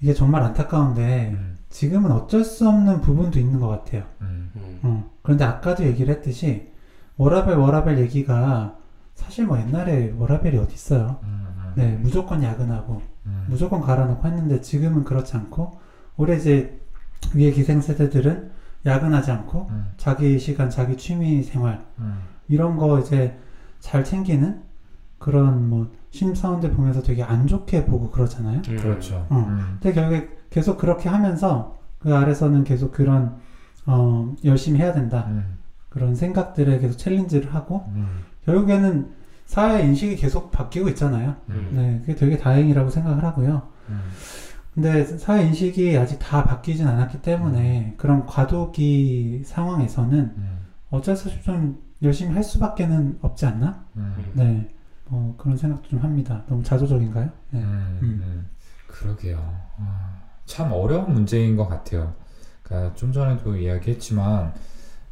[0.00, 1.58] 이게 정말 안타까운데 음.
[1.70, 4.04] 지금은 어쩔 수 없는 부분도 있는 것 같아요.
[4.20, 4.50] 음.
[4.56, 4.80] 음.
[4.82, 6.68] 어, 그런데 아까도 얘기를 했듯이
[7.16, 8.76] 워라벨 워라벨 얘기가
[9.14, 11.18] 사실 뭐 옛날에 워라벨이 어디 있어요.
[11.22, 15.78] 음, 음, 네, 무조건 야근하고 음, 무조건 갈아놓고 했는데 지금은 그렇지 않고
[16.16, 16.78] 올해 이제
[17.34, 18.50] 위에 기생 세대들은
[18.84, 23.38] 야근하지 않고 음, 자기 시간, 자기 취미 생활 음, 이런 거 이제
[23.80, 24.62] 잘 챙기는
[25.18, 28.62] 그런 뭐 신입사원들 보면서 되게 안 좋게 보고 그러잖아요.
[28.68, 28.76] 음.
[28.76, 29.26] 그렇죠.
[29.28, 29.46] 어.
[29.48, 33.36] 음, 근데 결국에 계속 그렇게 하면서 그 아래서는 계속 그런
[33.86, 39.10] 어, 열심히 해야 된다 음, 그런 생각들에 계속 챌린지를 하고 음, 결국에는
[39.46, 41.34] 사회 인식이 계속 바뀌고 있잖아요.
[41.50, 43.62] 음, 네, 그게 되게 다행이라고 생각을 하고요.
[43.88, 44.00] 음,
[44.72, 50.58] 근데 사회 인식이 아직 다 바뀌진 않았기 때문에 그런 과도기 상황에서는 음,
[50.90, 53.84] 어쩔 수 없이 좀 열심히 할 수밖에는 없지 않나?
[53.96, 54.68] 음, 네,
[55.06, 56.42] 뭐 그런 생각도 좀 합니다.
[56.48, 57.30] 너무 자조적인가요?
[57.50, 57.60] 네.
[57.60, 58.50] 음, 음.
[58.86, 59.38] 그러게요.
[59.78, 62.14] 아, 참 어려운 문제인 것 같아요.
[62.62, 64.54] 그러니까 좀 전에도 이야기했지만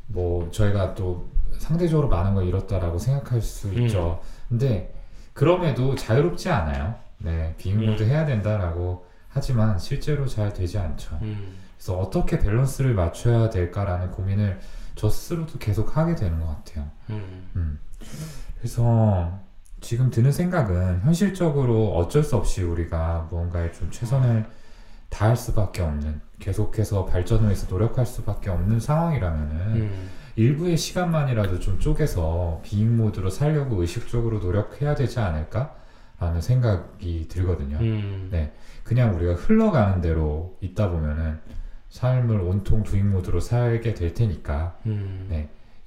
[0.06, 3.82] 뭐 저희가 또 상대적으로 많은 걸 잃었다라고 생각할 수 음.
[3.82, 4.20] 있죠.
[4.48, 4.94] 근데
[5.32, 6.94] 그럼에도 자유롭지 않아요.
[7.18, 8.08] 네, 비행 모드 음.
[8.08, 11.18] 해야 된다라고 하지만 실제로 잘 되지 않죠.
[11.22, 11.54] 음.
[11.76, 14.60] 그래서 어떻게 밸런스를 맞춰야 될까라는 고민을
[14.94, 16.88] 저 스스로도 계속 하게 되는 것 같아요.
[17.10, 17.48] 음.
[17.56, 17.78] 음.
[18.58, 19.38] 그래서
[19.82, 24.46] 지금 드는 생각은 현실적으로 어쩔 수 없이 우리가 무언가에 좀 최선을
[25.10, 30.10] 다할 수밖에 없는 계속해서 발전을 위해서 노력할 수밖에 없는 상황이라면은 음.
[30.36, 35.74] 일부의 시간만이라도 좀 쪼개서 비잉 모드로 살려고 의식적으로 노력해야 되지 않을까
[36.18, 37.76] 라는 생각이 들거든요.
[37.78, 38.28] 음.
[38.30, 38.52] 네.
[38.84, 41.40] 그냥 우리가 흘러가는 대로 있다 보면은
[41.90, 45.26] 삶을 온통 두잉 모드로 살게 될 테니까 음.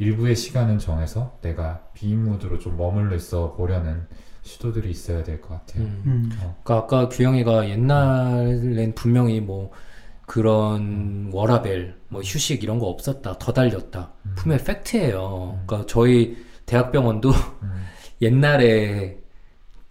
[0.05, 0.11] 네.
[0.11, 4.05] 일부의 시간은 정해서 내가 비잉 모드로 좀 머물러 있어 보려는
[4.43, 5.83] 시도들이 있어야 될 것 같아요.
[5.83, 6.03] 음.
[6.05, 6.29] 음.
[6.31, 9.71] 그러니까 아까 규영이가 옛날엔 분명히 뭐
[10.27, 14.11] 그런 워라벨, 뭐 휴식 이런 거 없었다, 더 달렸다.
[14.25, 14.33] 음.
[14.35, 15.59] 분명히 팩트예요.
[15.65, 17.85] 그러니까 저희 대학병원도 음,
[18.21, 19.17] 옛날에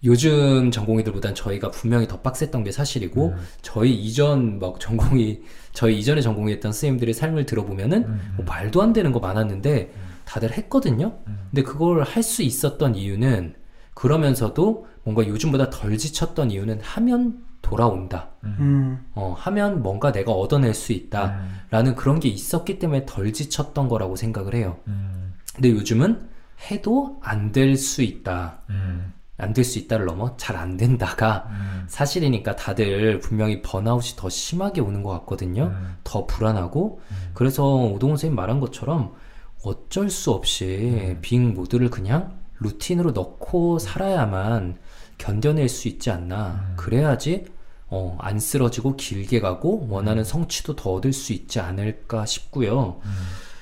[0.04, 6.20] 요즘 전공의들보단 저희가 분명히 더 빡셌던 게 사실이고 음, 저희 이전 막 전공의 저희 이전에
[6.20, 9.92] 전공했던 선생님들의 삶을 들어보면은 음, 뭐 말도 안 되는 거 많았는데
[10.24, 11.18] 다들 했거든요.
[11.26, 13.54] 음, 근데 그걸 할 수 있었던 이유는
[13.94, 18.30] 그러면서도 뭔가 요즘보다 덜 지쳤던 이유는 하면 돌아온다.
[18.44, 19.06] 음, 음.
[19.14, 21.26] 어, 하면 뭔가 내가 얻어낼 수 있다.
[21.30, 24.76] 음, 라는 그런 게 있었기 때문에 덜 지쳤던 거라고 생각을 해요.
[24.86, 26.28] 음, 근데 요즘은
[26.70, 28.60] 해도 안 될 수 있다.
[28.70, 34.80] 음, 안될 수 있다를 넘어 잘 안 된다가 음, 사실이니까 다들 분명히 번아웃이 더 심하게
[34.80, 35.64] 오는 것 같거든요.
[35.64, 37.00] 음, 더 불안하고.
[37.10, 37.16] 음.
[37.34, 39.14] 그래서 오동훈 선생님 말한 것처럼
[39.64, 41.18] 어쩔 수 없이 음.
[41.22, 44.76] 빙 모드를 그냥 루틴으로 넣고 살아야만
[45.18, 46.66] 견뎌낼 수 있지 않나.
[46.70, 46.74] 음.
[46.76, 47.46] 그래야지
[47.88, 50.24] 어, 안 쓰러지고 길게 가고 원하는 음.
[50.24, 53.00] 성취도 더 얻을 수 있지 않을까 싶고요.
[53.04, 53.10] 음,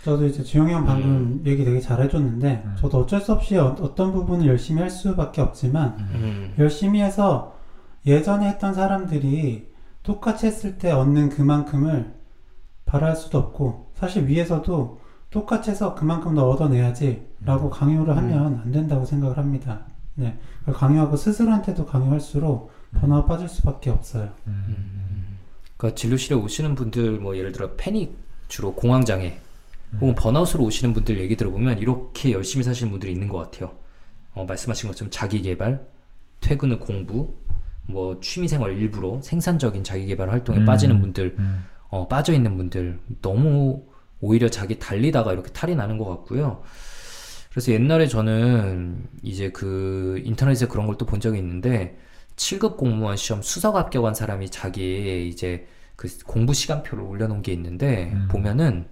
[0.04, 2.76] 저도 이제 지영이 형 방금 얘기 되게 잘해줬는데 음.
[2.78, 6.54] 저도 어쩔 수 없이 어, 떤 부분을 열심히 할 수밖에 없지만 음.
[6.58, 7.56] 열심히 해서
[8.06, 9.70] 예전에 했던 사람들이
[10.02, 12.14] 똑같이 했을 때 얻는 그만큼을
[12.84, 15.01] 바랄 수도 없고 사실 위에서도
[15.32, 19.80] 똑같이 해서 그만큼 더 얻어내야지 라고 강요를 하면 안 된다고 생각을 합니다.
[20.14, 20.38] 네.
[20.66, 24.30] 강요하고 스스로한테도 강요할수록 번아웃 빠질 수밖에 없어요.
[24.46, 25.38] 음,
[25.76, 28.14] 그러니까 진료실에 오시는 분들 뭐 예를 들어 패닉
[28.48, 29.38] 주로 공황장애
[29.94, 29.98] 음.
[30.00, 33.72] 혹은 번아웃으로 오시는 분들 얘기 들어보면 이렇게 열심히 사시는 분들이 있는 것 같아요.
[34.34, 35.86] 어, 말씀하신 것처럼 자기 개발,
[36.40, 37.34] 퇴근 후 공부,
[37.86, 40.64] 뭐 취미생활 일부러 생산적인 자기 개발 활동에 음.
[40.66, 43.82] 빠지는 분들, 음, 어, 빠져 있는 분들 너무
[44.22, 46.62] 오히려 자기 달리다가 이렇게 탈이 나는 것 같고요.
[47.50, 51.98] 그래서 옛날에 저는 이제 그 인터넷에 그런 걸 또 본 적이 있는데
[52.36, 58.28] 7급 공무원 시험 수석 합격한 사람이 자기 이제 그 공부 시간표를 올려놓은 게 있는데 음.
[58.30, 58.86] 보면은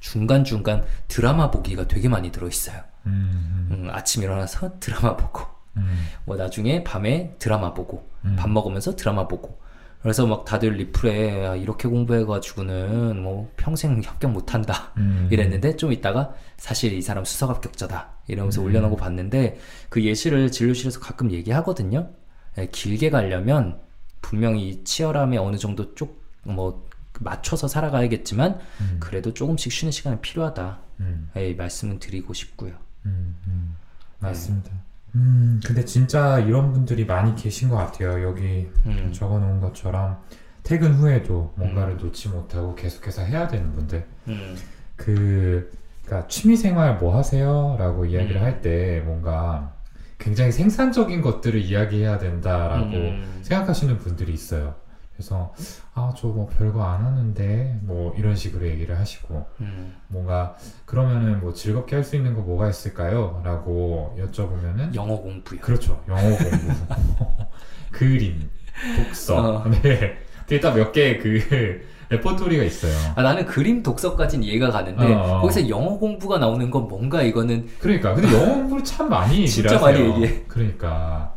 [0.00, 2.78] 중간 중간 드라마 보기가 되게 많이 들어있어요.
[3.06, 5.42] 음, 음, 음, 아침 일어나서 드라마 보고
[5.78, 8.36] 음, 뭐 나중에 밤에 드라마 보고 음.
[8.38, 9.58] 밥 먹으면서 드라마 보고
[10.04, 16.34] 그래서 막 다들 리플에 아, 이렇게 공부해가지고는 뭐 평생 합격 못한다 음, 이랬는데 좀 있다가
[16.58, 18.66] 사실 이 사람 수석 합격자다 이러면서 음.
[18.66, 22.10] 올려놓고 봤는데 그 예시를 진료실에서 가끔 얘기하거든요.
[22.58, 23.80] 예, 길게 가려면
[24.20, 26.86] 분명히 이 치열함에 어느 정도 쪽뭐
[27.20, 30.80] 맞춰서 살아가야겠지만 음, 그래도 조금씩 쉬는 시간이 필요하다.
[31.00, 31.30] 음.
[31.36, 32.74] 예, 말씀은 드리고 싶고요.
[33.06, 33.76] 음, 음,
[34.18, 34.70] 맞습니다.
[35.14, 38.22] 음, 근데 진짜 이런 분들이 많이 계신 것 같아요.
[38.26, 39.10] 여기 음.
[39.12, 40.18] 적어놓은 것처럼
[40.62, 44.04] 퇴근 후에도 뭔가를 놓지 못하고 계속해서 해야 되는 분들.
[44.28, 44.56] 음.
[44.96, 45.70] 그,
[46.04, 48.42] 그러니까 취미 생활 뭐 하세요?라고 이야기를 음.
[48.42, 49.72] 할때 뭔가
[50.18, 53.38] 굉장히 생산적인 것들을 이야기해야 된다라고 음.
[53.42, 54.74] 생각하시는 분들이 있어요.
[55.16, 55.52] 그래서
[55.94, 59.94] 아 저 뭐 별거 안 하는데 뭐 이런 식으로 얘기를 하시고 음.
[60.08, 63.40] 뭔가 그러면은 뭐 즐겁게 할 수 있는 거 뭐가 있을까요?
[63.44, 65.60] 라고 여쭤보면은 영어 공부요.
[65.60, 66.74] 그렇죠 영어 공부
[67.92, 68.50] 그림
[68.96, 69.68] 독서 어.
[69.70, 75.36] 네 되게 딱 몇 개의 그 레퍼토리가 있어요 아, 나는 그림 독서까지는 이해가 가는데 어,
[75.38, 75.40] 어.
[75.40, 80.00] 거기서 영어 공부가 나오는 건 뭔가 이거는 그러니까 근데 영어 공부를 참 많이 진짜 많이
[80.00, 80.44] 얘기해.
[80.48, 81.32] 그러니까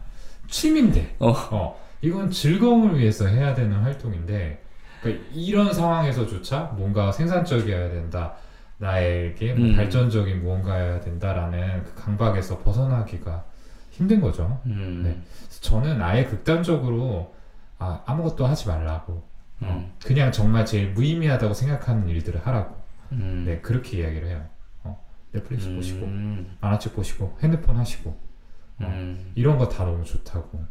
[0.49, 1.77] 취미인데 어.
[2.07, 4.63] 어, 이건 즐거움을 위해서 해야 되는 활동인데
[5.01, 8.33] 그러니까 이런 상황에서조차 뭔가 생산적이어야 된다.
[8.79, 9.75] 나에게 뭐 음.
[9.75, 13.43] 발전적인 무언가여야 된다라는 그 강박에서 벗어나기가
[13.89, 14.61] 힘든 거죠.
[14.67, 15.21] 음, 네.
[15.61, 17.33] 저는 아예 극단적으로
[17.79, 19.13] 아, 아무것도 하지 말라고
[19.61, 22.75] 어, 음, 그냥 정말 제일 무의미하다고 생각하는 일들을 하라고
[23.13, 24.45] 음, 네 그렇게 이야기를 해요.
[24.83, 30.03] 어, 넷플릭스 음, 보시고 음, 만화책 보시고 핸드폰 하시고 어, 음, 이런 거 다 너무
[30.03, 30.63] 좋다고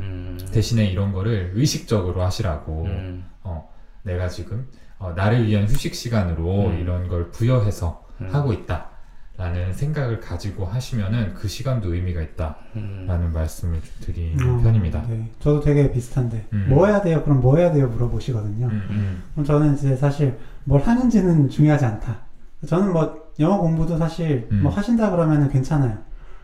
[0.00, 3.68] 음, 대신에 이런 거를 의식적으로 하시라고 음, 어,
[4.02, 4.66] 내가 지금
[4.98, 6.78] 어, 나를 위한 휴식 시간으로 음.
[6.78, 8.90] 이런 걸 부여해서 음, 하고 있다
[9.36, 15.02] 라는 생각을 가지고 하시면은 그 시간도 의미가 있다 음, 라는 말씀을 좀 드리는 어, 편입니다
[15.08, 15.30] 네.
[15.38, 16.66] 저도 되게 비슷한데 음.
[16.68, 17.22] 뭐 해야 돼요?
[17.24, 17.88] 그럼 뭐 해야 돼요?
[17.88, 18.66] 물어보시거든요.
[18.66, 22.18] 음, 음, 그럼 저는 이제 사실 뭘 하는지는 중요하지 않다.
[22.66, 24.62] 저는 뭐 영어 공부도 사실 음.
[24.62, 25.96] 뭐 하신다 그러면은 괜찮아요.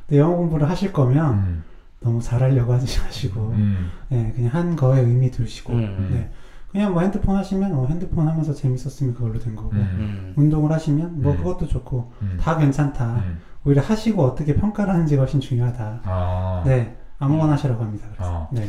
[0.09, 1.65] 근데 영어 공부를 하실 거면 음,
[2.07, 6.09] 너무 잘하려고 하지 마시고, 음, 네, 그냥 한 거에 의미 두시고, 음.
[6.13, 6.31] 네,
[6.71, 11.21] 그냥 뭐 핸드폰 하시면 뭐 핸드폰 하면서 재밌었으면 그걸로 된 거고, 음, 음, 운동을 하시면
[11.21, 11.39] 뭐 음.
[11.39, 13.17] 그것도 좋고 음, 다 괜찮다.
[13.17, 13.39] 음.
[13.65, 16.03] 오히려 하시고 어떻게 평가를 하는지가 훨씬 중요하다.
[16.05, 18.07] 아, 네, 아무거나 하시라고 합니다.
[18.15, 18.69] 그래서 아, 네,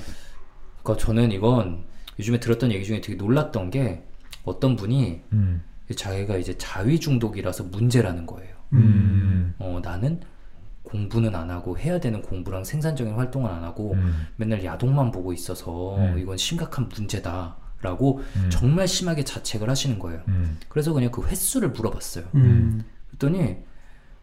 [0.82, 1.84] 그러니까 저는 이건
[2.18, 4.04] 요즘에 들었던 얘기 중에 되게 놀랐던 게
[4.44, 5.62] 어떤 분이 음,
[5.96, 8.56] 자기가 이제 자위 중독이라서 문제라는 거예요.
[8.74, 10.20] 음, 어, 나는
[10.88, 15.98] 공부는 안 하고 해야 되는 공부랑 생산적인 활동은 안 하고 음, 맨날 야동만 보고 있어서
[15.98, 16.18] 음.
[16.18, 20.22] 이건 심각한 문제다 라고 음, 정말 심하게 자책을 하시는 거예요.
[20.30, 22.26] 음, 그래서 그냥 그 횟수를 물어봤어요.
[22.36, 23.58] 음, 그랬더니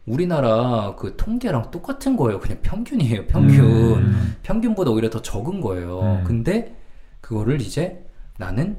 [0.07, 2.41] 우리나라 그 통계랑 똑같은 거예요.
[2.41, 3.27] 그냥 평균이에요.
[3.27, 3.63] 평균.
[3.63, 6.01] 음, 평균보다 오히려 더 적은 거예요.
[6.01, 6.25] 음.
[6.25, 6.77] 근데
[7.21, 8.05] 그거를 이제
[8.39, 8.77] 나는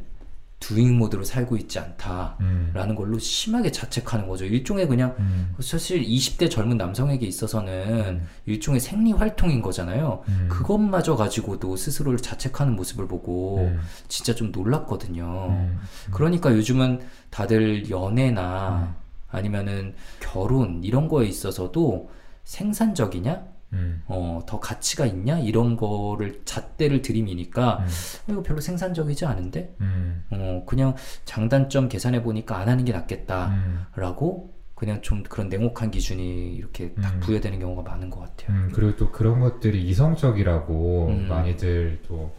[0.65, 4.45] 두잉 모드로 살고 있지 않다라는 음, 걸로 심하게 자책하는 거죠.
[4.45, 8.27] 일종의 그냥 음, 사실 20대 젊은 남성에게 있어서는 음.
[8.47, 10.23] 일종의 생리 활동인 거잖아요.
[10.27, 15.49] 음, 그것마저 가지고도 스스로를 자책하는 모습을 보고 음, 진짜 좀 놀랐거든요.
[15.51, 15.79] 음,
[16.11, 18.95] 그러니까 요즘은 다들 연애나 음.
[19.29, 22.09] 아니면은 결혼 이런 거에 있어서도
[22.43, 23.54] 생산적이냐?
[23.75, 25.39] 음, 어, 더 가치가 있냐?
[25.39, 29.75] 이런 거를 잣대를 들이미니까 음, 어, 이거 별로 생산적이지 않은데?
[29.81, 33.47] 음, 어, 그냥 장단점 계산해 보니까 안 하는 게 낫겠다.
[33.49, 33.85] 음.
[33.95, 37.19] 라고 그냥 좀 그런 냉혹한 기준이 이렇게 딱 음.
[37.21, 38.57] 부여되는 경우가 많은 것 같아요.
[38.57, 41.27] 음, 그리고 또 그런 것들이 이성적이라고 음.
[41.27, 42.33] 많이들 또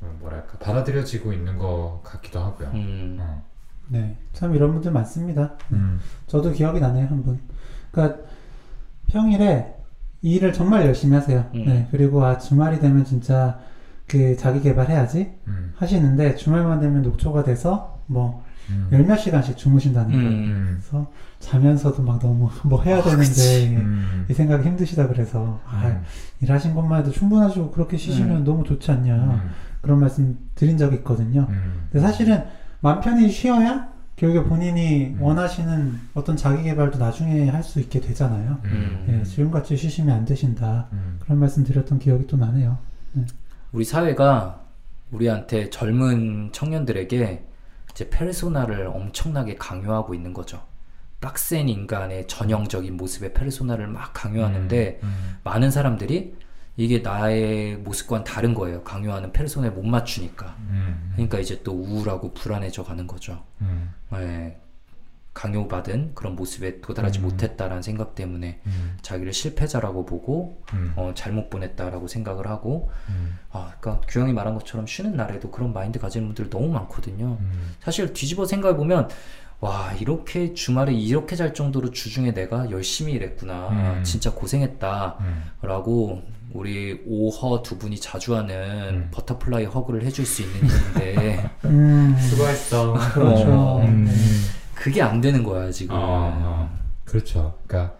[0.00, 2.68] 어, 뭐랄까 받아들여지고 있는 것 같기도 하고요.
[2.74, 3.44] 음, 어.
[3.88, 5.56] 네, 참 이런 분들 많습니다.
[5.72, 7.40] 음, 저도 기억이 나네요, 한 분.
[7.90, 8.22] 그러니까
[9.06, 9.74] 평일에
[10.22, 11.44] 일을 정말 열심히 하세요.
[11.54, 11.64] 음.
[11.64, 13.58] 네, 그리고 아 주말이 되면 진짜
[14.06, 20.28] 그 자기 개발해야지 음, 하시는데 주말만 되면 녹초가 돼서 뭐 음, 열몇 시간씩 주무신다는 거예요.
[20.28, 23.76] 음, 음, 그래서 자면서도 막 너무 뭐 해야 아, 되는데 그치.
[23.76, 26.02] 음, 이 생각이 힘드시다 그래서 아, 음,
[26.40, 29.50] 일하신 것만 해도 충분하시고 그렇게 쉬시면 너무 좋지 않냐 음,
[29.82, 31.46] 그런 말씀 드린 적이 있거든요.
[31.48, 32.44] 음, 근데 사실은
[32.80, 35.22] 맘 편히 쉬어야 결국에 본인이 음.
[35.22, 38.58] 원하시는 어떤 자기 개발도 나중에 할 수 있게 되잖아요.
[38.64, 40.88] 음, 예, 지금같이 쉬시면 안 되신다.
[40.92, 42.78] 음, 그런 말씀 드렸던 기억이 또 나네요.
[43.72, 44.62] 우리 사회가
[45.10, 47.44] 우리한테 젊은 청년들에게
[47.90, 50.62] 이제 페르소나를 엄청나게 강요하고 있는 거죠.
[51.20, 56.34] 빡센 인간의 전형적인 모습의 페르소나를 막 강요하는데 음, 많은 사람들이
[56.78, 58.84] 이게 나의 모습과는 다른 거예요.
[58.84, 60.54] 강요하는 페르소나에 못 맞추니까.
[60.60, 63.42] 음, 그러니까 이제 또 우울하고 불안해져 가는 거죠.
[63.60, 64.56] 음, 예,
[65.34, 67.24] 강요받은 그런 모습에 도달하지 음.
[67.24, 73.72] 못했다라는 생각 때문에 음, 자기를 실패자라고 보고 음, 어, 잘못 보냈다라고 생각을 하고 음, 아,
[73.80, 77.38] 그러니까 규영이 말한 것처럼 쉬는 날에도 그런 마인드 가지는 분들 너무 많거든요.
[77.40, 79.08] 음, 사실 뒤집어 생각해 보면
[79.58, 84.04] 와 이렇게 주말에 이렇게 잘 정도로 주중에 내가 열심히 일했구나 음.
[84.04, 88.54] 진짜 고생했다라고 음, 우리 오허 두 분이 자주 하는
[88.94, 89.08] 음.
[89.12, 92.94] butterfly hug를 해줄 수 있는 일인데 음, 수고했어.
[93.12, 93.52] 그렇죠.
[93.52, 94.08] 어, 음,
[94.74, 95.94] 그게 안 되는 거야 지금.
[95.94, 97.58] 어, 어, 그렇죠.
[97.66, 97.96] 그러니까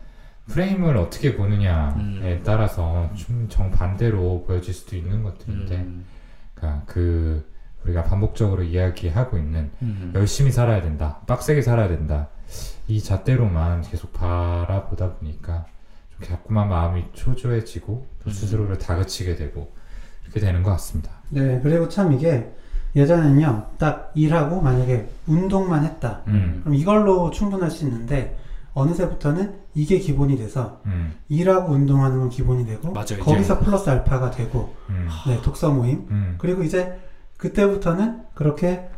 [0.47, 2.43] 프레임을 어떻게 보느냐에 음.
[2.45, 6.07] 따라서 좀 정반대로 보여질 수도 있는 것들인데, 음,
[6.55, 7.47] 그러니까 그
[7.85, 12.29] 우리가 반복적으로 이야기하고 있는 음, 열심히 살아야 된다, 빡세게 살아야 된다
[12.87, 15.78] 이 잣대로만 계속 바라보다 보니까 좀
[16.23, 18.33] 자꾸만 마음이 초조해지고 또 음.
[18.33, 19.73] 스스로를 다그치게 되고
[20.25, 21.11] 이렇게 되는 것 같습니다.
[21.31, 22.53] 네, 그리고 참 이게
[22.97, 26.23] 예전에는요, 딱 일하고 만약에 운동만 했다.
[26.27, 26.61] 음.
[26.63, 28.39] 그럼 이걸로 충분할 수 있는데,
[28.75, 31.15] 어느새부터는 이게 기본이 돼서, 음.
[31.29, 35.09] 일하고 운동하는 건 기본이 되고, 맞아요, 거기서 플러스 알파가 되고, 음.
[35.27, 36.07] 네, 독서 모임.
[36.11, 36.35] 음.
[36.39, 36.99] 그리고 이제
[37.37, 38.89] 그때부터는 그렇게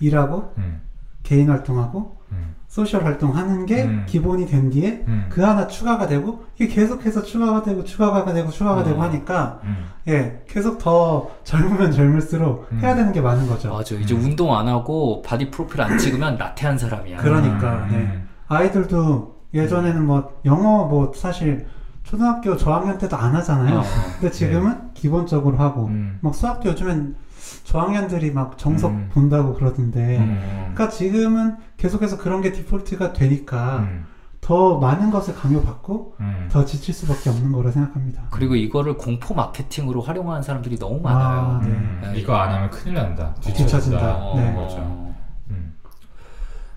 [0.00, 0.80] 일하고, 음.
[1.22, 2.54] 개인 활동하고, 음.
[2.68, 4.04] social 활동하는 게 음.
[4.06, 5.26] 기본이 된 뒤에, 음.
[5.30, 8.84] 그 하나 추가가 되고, 이게 계속해서 추가가 되고, 추가가 되고, 추가가 음.
[8.84, 9.86] 되고 하니까, 음.
[10.06, 12.78] 예, 계속 더 젊으면 젊을수록 음.
[12.80, 13.72] 해야 되는 게 많은 거죠.
[13.72, 13.94] 맞아.
[13.94, 14.22] 이제 음.
[14.22, 17.16] 운동 안 하고 body profile 안 찍으면 나태한 사람이야.
[17.16, 17.88] 그러니까, 음.
[17.90, 18.22] 네.
[18.48, 21.66] 아이들도 예전에는 뭐 영어 뭐 사실
[22.02, 23.80] 초등학교 저학년 때도 안 하잖아요.
[23.80, 23.82] 어.
[24.20, 26.18] 근데 지금은 기본적으로 하고 음.
[26.20, 27.16] 막 수학도 요즘엔
[27.64, 29.10] 저학년들이 막 정석 음.
[29.12, 30.18] 본다고 그러던데.
[30.18, 30.40] 음.
[30.74, 34.06] 그러니까 지금은 계속해서 그런 게 디폴트가 되니까 음.
[34.40, 36.48] 더 많은 것을 강요받고 음.
[36.50, 38.22] 더 지칠 수밖에 없는 거라 생각합니다.
[38.30, 41.60] 그리고 이거를 공포 마케팅으로 활용하는 사람들이 너무 아, 많아요.
[41.60, 41.68] 네.
[41.68, 42.00] 음.
[42.02, 42.18] 네.
[42.18, 43.34] 이거 안 하면 큰일 난다.
[43.40, 44.16] 뒤처진다.
[44.16, 44.54] 어, 네.
[44.54, 45.14] 그렇죠.
[45.50, 45.74] 음.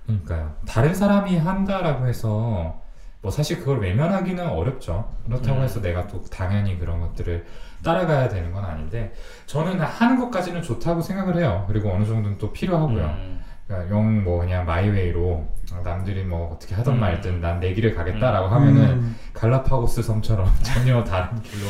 [0.06, 0.54] 그러니까요.
[0.68, 2.81] 다른 사람이 한다라고 해서
[3.22, 5.12] 뭐 사실 그걸 외면하기는 어렵죠.
[5.26, 5.64] 그렇다고 음.
[5.64, 7.46] 해서 내가 또 당연히 그런 것들을
[7.84, 9.14] 따라가야 되는 건 아닌데
[9.46, 11.66] 저는 하는 것까지는 좋다고 생각을 해요.
[11.68, 13.04] 그리고 어느 정도는 또 필요하고요.
[13.06, 13.40] 음.
[13.68, 15.48] 그러니까 영 뭐 그냥 마이웨이로
[15.84, 17.00] 남들이 뭐 어떻게 하던 음.
[17.00, 21.68] 말든 난 내 길을 가겠다라고 하면은 음, 갈라파고스 섬처럼 전혀 다른 길로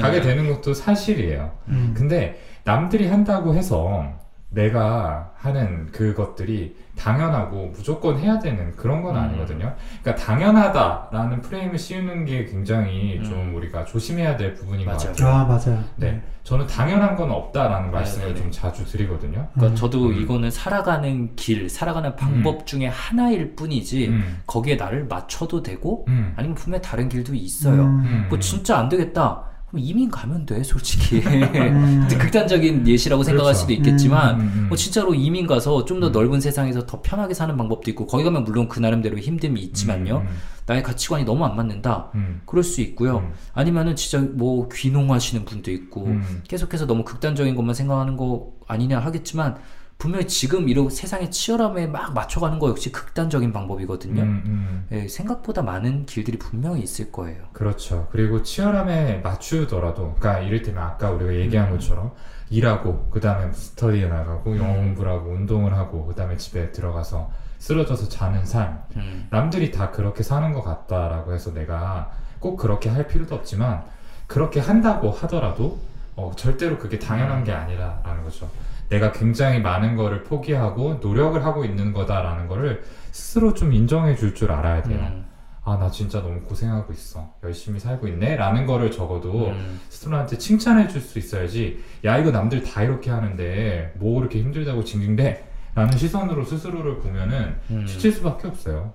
[0.00, 0.22] 가게 음.
[0.22, 1.50] 되는 것도 사실이에요.
[1.68, 1.94] 음.
[1.96, 4.04] 근데 남들이 한다고 해서
[4.52, 9.20] 내가 하는 그것들이 당연하고 무조건 해야 되는 그런 건 음.
[9.20, 9.74] 아니거든요.
[10.02, 13.24] 그러니까 당연하다라는 프레임을 씌우는 게 굉장히 음.
[13.24, 15.08] 좀 우리가 조심해야 될 부분인 것 맞아요.
[15.08, 15.28] 같아요.
[15.28, 15.84] 아 맞아요.
[15.96, 19.48] 네, 저는 당연한 건 없다라는 말씀을 네, 네, 좀 자주 드리거든요.
[19.54, 19.74] 그러니까 음.
[19.74, 20.14] 저도 음.
[20.14, 26.54] 이거는 살아가는 길, 살아가는 방법 중에 하나일 뿐이지 음, 거기에 나를 맞춰도 되고 음, 아니면
[26.54, 27.82] 분명히 다른 길도 있어요.
[27.82, 28.00] 음.
[28.04, 28.26] 음.
[28.28, 29.44] 뭐 진짜 안 되겠다.
[29.72, 31.22] 그럼 이민 가면 돼, 솔직히.
[31.24, 32.06] 음.
[32.06, 33.60] 극단적인 예시라고 생각할 그렇죠.
[33.60, 34.66] 수도 있겠지만 음, 음.
[34.68, 36.12] 뭐 진짜로 이민 가서 좀더 음.
[36.12, 40.18] 넓은 세상에서 더 편하게 사는 방법도 있고 거기 가면 물론 그 나름대로 힘듦이 있지만요.
[40.18, 40.28] 음,
[40.66, 42.10] 나의 가치관이 너무 안 맞는다.
[42.14, 43.20] 음, 그럴 수 있고요.
[43.20, 43.32] 음.
[43.54, 46.42] 아니면은 진짜 뭐 귀농하시는 분도 있고 음.
[46.46, 49.56] 계속해서 너무 극단적인 것만 생각하는 거 아니냐 하겠지만
[50.02, 54.20] 분명히 지금 이런 세상의 치열함에 막 맞춰가는 거 역시 극단적인 방법이거든요.
[54.20, 54.86] 음, 음.
[54.90, 57.44] 예, 생각보다 많은 길들이 분명히 있을 거예요.
[57.52, 58.08] 그렇죠.
[58.10, 61.74] 그리고 치열함에 맞추더라도, 그러니까 이를테면 아까 우리가 얘기한 음.
[61.74, 62.10] 것처럼
[62.50, 64.86] 일하고, 그 다음에 스터디에 나가고, 영어 음.
[64.86, 68.82] 공부를 하고, 운동을 하고, 그 다음에 집에 들어가서 쓰러져서 자는 삶.
[68.96, 69.28] 음.
[69.30, 72.10] 남들이 다 그렇게 사는 것 같다라고 해서 내가
[72.40, 73.84] 꼭 그렇게 할 필요도 없지만,
[74.26, 75.78] 그렇게 한다고 하더라도,
[76.16, 77.44] 어, 절대로 그게 당연한 음.
[77.44, 78.50] 게 아니라라는 거죠.
[78.88, 84.52] 내가 굉장히 많은 거를 포기하고 노력을 하고 있는 거다라는 거를 스스로 좀 인정해 줄 줄
[84.52, 84.98] 알아야 돼요.
[85.00, 85.24] 음.
[85.64, 87.34] 아, 나 진짜 너무 고생하고 있어.
[87.44, 88.34] 열심히 살고 있네?
[88.36, 89.80] 라는 거를 적어도 음.
[89.88, 95.44] 스스로한테 칭찬해 줄 수 있어야지, 야, 이거 남들 다 이렇게 하는데, 뭐 그렇게 힘들다고 징징대?
[95.74, 97.86] 라는 시선으로 스스로를 보면은 음.
[97.86, 98.92] 지칠 수밖에 없어요.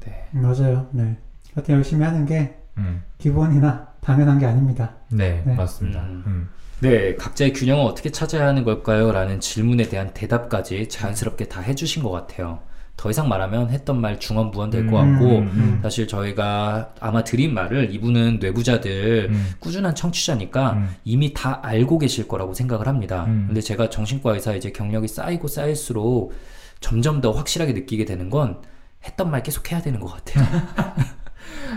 [0.00, 0.26] 네.
[0.32, 0.88] 맞아요.
[0.92, 1.16] 네.
[1.54, 3.02] 하여튼 열심히 하는 게 음.
[3.18, 4.94] 기본이나 당연한 게 아닙니다.
[5.08, 5.54] 네, 네.
[5.54, 6.00] 맞습니다.
[6.00, 6.22] 음.
[6.26, 6.48] 음.
[6.80, 9.12] 네, 각자의 균형을 어떻게 찾아야 하는 걸까요?
[9.12, 12.60] 라는 질문에 대한 대답까지 자연스럽게 다 해주신 것 같아요.
[12.96, 17.94] 더 이상 말하면 했던 말 중언부언 될것 음, 같고, 음, 사실 저희가 아마 드린 말을
[17.94, 19.52] 이분은 뇌부자들 음.
[19.58, 20.88] 꾸준한 청취자니까 음.
[21.04, 23.24] 이미 다 알고 계실 거라고 생각을 합니다.
[23.26, 23.44] 음.
[23.46, 26.34] 근데 제가 정신과 의사 이제 경력이 쌓이고 쌓일수록
[26.80, 28.60] 점점 더 확실하게 느끼게 되는 건
[29.04, 30.44] 했던 말 계속 해야 되는 것 같아요.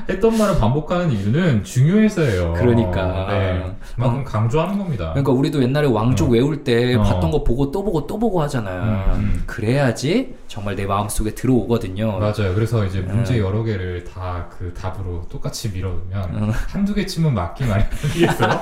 [0.10, 2.54] 했던 말을 반복하는 이유는 중요해서예요.
[2.54, 3.28] 그러니까.
[3.30, 3.76] 네.
[3.96, 5.10] 그만큼 강조하는 겁니다.
[5.12, 6.32] 그러니까 우리도 옛날에 왕족 어.
[6.32, 7.02] 외울 때 어.
[7.04, 8.82] 봤던 거 보고 또 보고 또 보고 하잖아요.
[8.82, 9.44] 음, 음.
[9.46, 12.20] 그래야지 정말 내 마음속에 들어오거든요.
[12.20, 12.54] 맞아요.
[12.56, 13.40] 그래서 이제 문제 네.
[13.40, 16.52] 여러 개를 다 그 답으로 똑같이 밀어두면 음.
[16.52, 18.62] 한두 개쯤은 맞기 마련이겠어요.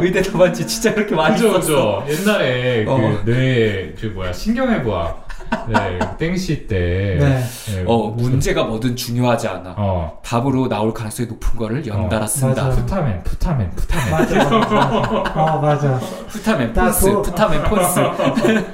[0.00, 1.40] 의대 답안지 진짜 그렇게 많이.
[1.40, 2.04] 그죠.
[2.08, 2.96] 옛날에 어.
[3.24, 5.23] 그 뇌, 그 뭐야, 신경해부학.
[5.68, 7.16] 네, 땡시 때.
[7.20, 7.44] 네.
[7.74, 9.74] 네, 어, 무슨- 문제가 뭐든 중요하지 않아.
[9.76, 12.26] 어, 답으로 나올 가능성이 높은 거를 연달아 어.
[12.26, 12.64] 쓴다.
[12.64, 12.76] 맞아.
[12.76, 14.10] 푸타멘, 푸타멘, 푸타멘.
[14.10, 15.32] 맞아, 맞아.
[15.34, 16.00] 어, 맞아.
[16.28, 18.00] 푸타멘 나 폰스, 그거- 푸타멘 폰스.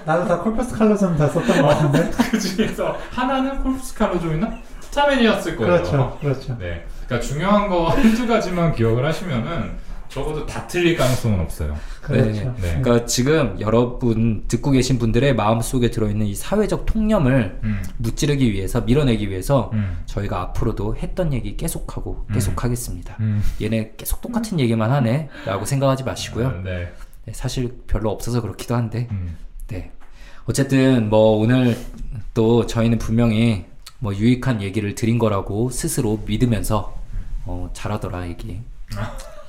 [0.04, 2.10] 나도 다 콜퍼스 칼로즘 다 썼던 것 같은데.
[2.30, 4.50] 그 중에서 하나는 콜프스 칼로종이나
[4.80, 5.72] 푸타멘이었을 거예요.
[5.74, 6.56] 그렇죠, 그렇죠.
[6.58, 6.84] 네.
[7.06, 9.72] 그러니까 중요한 거 한두 가지만 기억을 하시면은
[10.10, 11.76] 적어도 다 틀릴 가능성은 없어요.
[12.02, 12.54] 그렇죠.
[12.60, 12.80] 네.
[12.82, 18.80] 그러니까 지금 여러분 듣고 계신 분들의 마음 속에 들어있는 이 사회적 통념을 음, 무찌르기 위해서
[18.80, 22.34] 밀어내기 위해서 음, 저희가 앞으로도 했던 얘기 계속하고 음.
[22.34, 23.16] 계속하겠습니다.
[23.20, 23.42] 음.
[23.62, 26.62] 얘네 계속 똑같은 얘기만 하네 라고 생각하지 마시고요.
[26.64, 26.92] 네.
[27.26, 29.36] 네, 사실 별로 없어서 그렇기도 한데 음.
[29.68, 29.92] 네.
[30.46, 31.78] 어쨌든 뭐 오늘
[32.34, 33.66] 또 저희는 분명히
[34.00, 36.98] 뭐 유익한 얘기를 드린 거라고 스스로 믿으면서
[37.44, 38.60] 어, 잘하더라 얘기.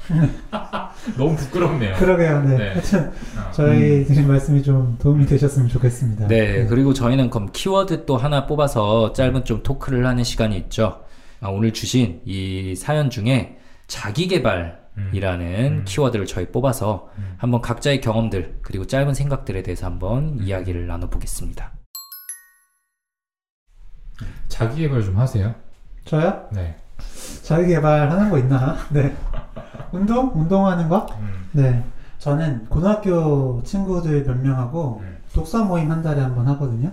[1.18, 1.96] 너무 부끄럽네요.
[1.96, 2.42] 그러게요.
[2.44, 2.58] 네.
[2.58, 2.70] 네.
[2.70, 3.52] 하여튼 어.
[3.52, 6.28] 저희 드린 말씀이 좀 도움이 되셨으면 좋겠습니다.
[6.28, 11.04] 네, 그리고 저희는 그럼 키워드 또 하나 뽑아서 짧은 좀 토크를 하는 시간이 있죠.
[11.40, 15.86] 아, 오늘 주신 이 사연 중에 자기 개발이라는 음.
[15.86, 17.34] 키워드를 저희 뽑아서 음.
[17.38, 21.74] 한번 각자의 경험들 그리고 짧은 생각들에 대해서 한번 이야기를 나눠보겠습니다.
[24.48, 25.56] 자기 개발 좀 하세요.
[26.06, 26.48] 저요?
[26.52, 26.76] 네.
[27.44, 28.78] 자기 개발하는 거 있나?
[28.92, 29.16] 네.
[29.92, 30.32] 운동?
[30.36, 31.08] 운동하는 거?
[31.20, 31.30] 음.
[31.52, 31.84] 네.
[32.20, 35.18] 저는 고등학교 친구들 몇 명하고 음.
[35.34, 36.92] 독서 모임 한 달에 한 번 하거든요.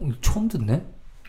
[0.00, 0.82] 어, 처음 듣네?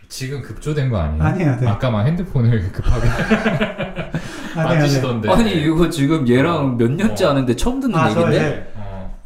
[0.10, 1.24] 지금 급조된 거 아니에요?
[1.24, 1.68] 아니에요, 네.
[1.68, 4.12] 아까 막 핸드폰을 급하게 아, 네,
[4.56, 4.64] 네.
[4.64, 5.30] 만지시던데.
[5.32, 7.30] 아니 이거 지금 얘랑 몇 년째 어.
[7.30, 8.74] 하는데 처음 듣는 아, 저 얘긴데?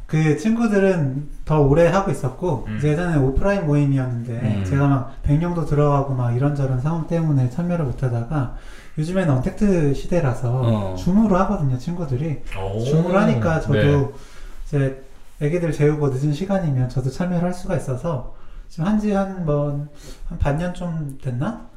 [0.07, 2.77] 그 친구들은 더 오래 하고 있었고 음.
[2.77, 4.65] 이제 예전에 오프라인 모임이었는데 음.
[4.65, 8.55] 제가 막 백령도 들어가고 막 이런저런 상황 때문에 참여를 못하다가
[8.97, 10.95] 요즘에는 언택트 시대라서 어.
[10.95, 12.79] 줌으로 하거든요 친구들이 오.
[12.79, 14.09] 줌으로 하니까 저도 네.
[14.65, 15.03] 이제
[15.41, 18.33] 애기들 재우고 늦은 시간이면 저도 참여를 할 수가 있어서
[18.69, 19.89] 지금 한지 한번한
[20.39, 21.67] 반년 좀 됐나?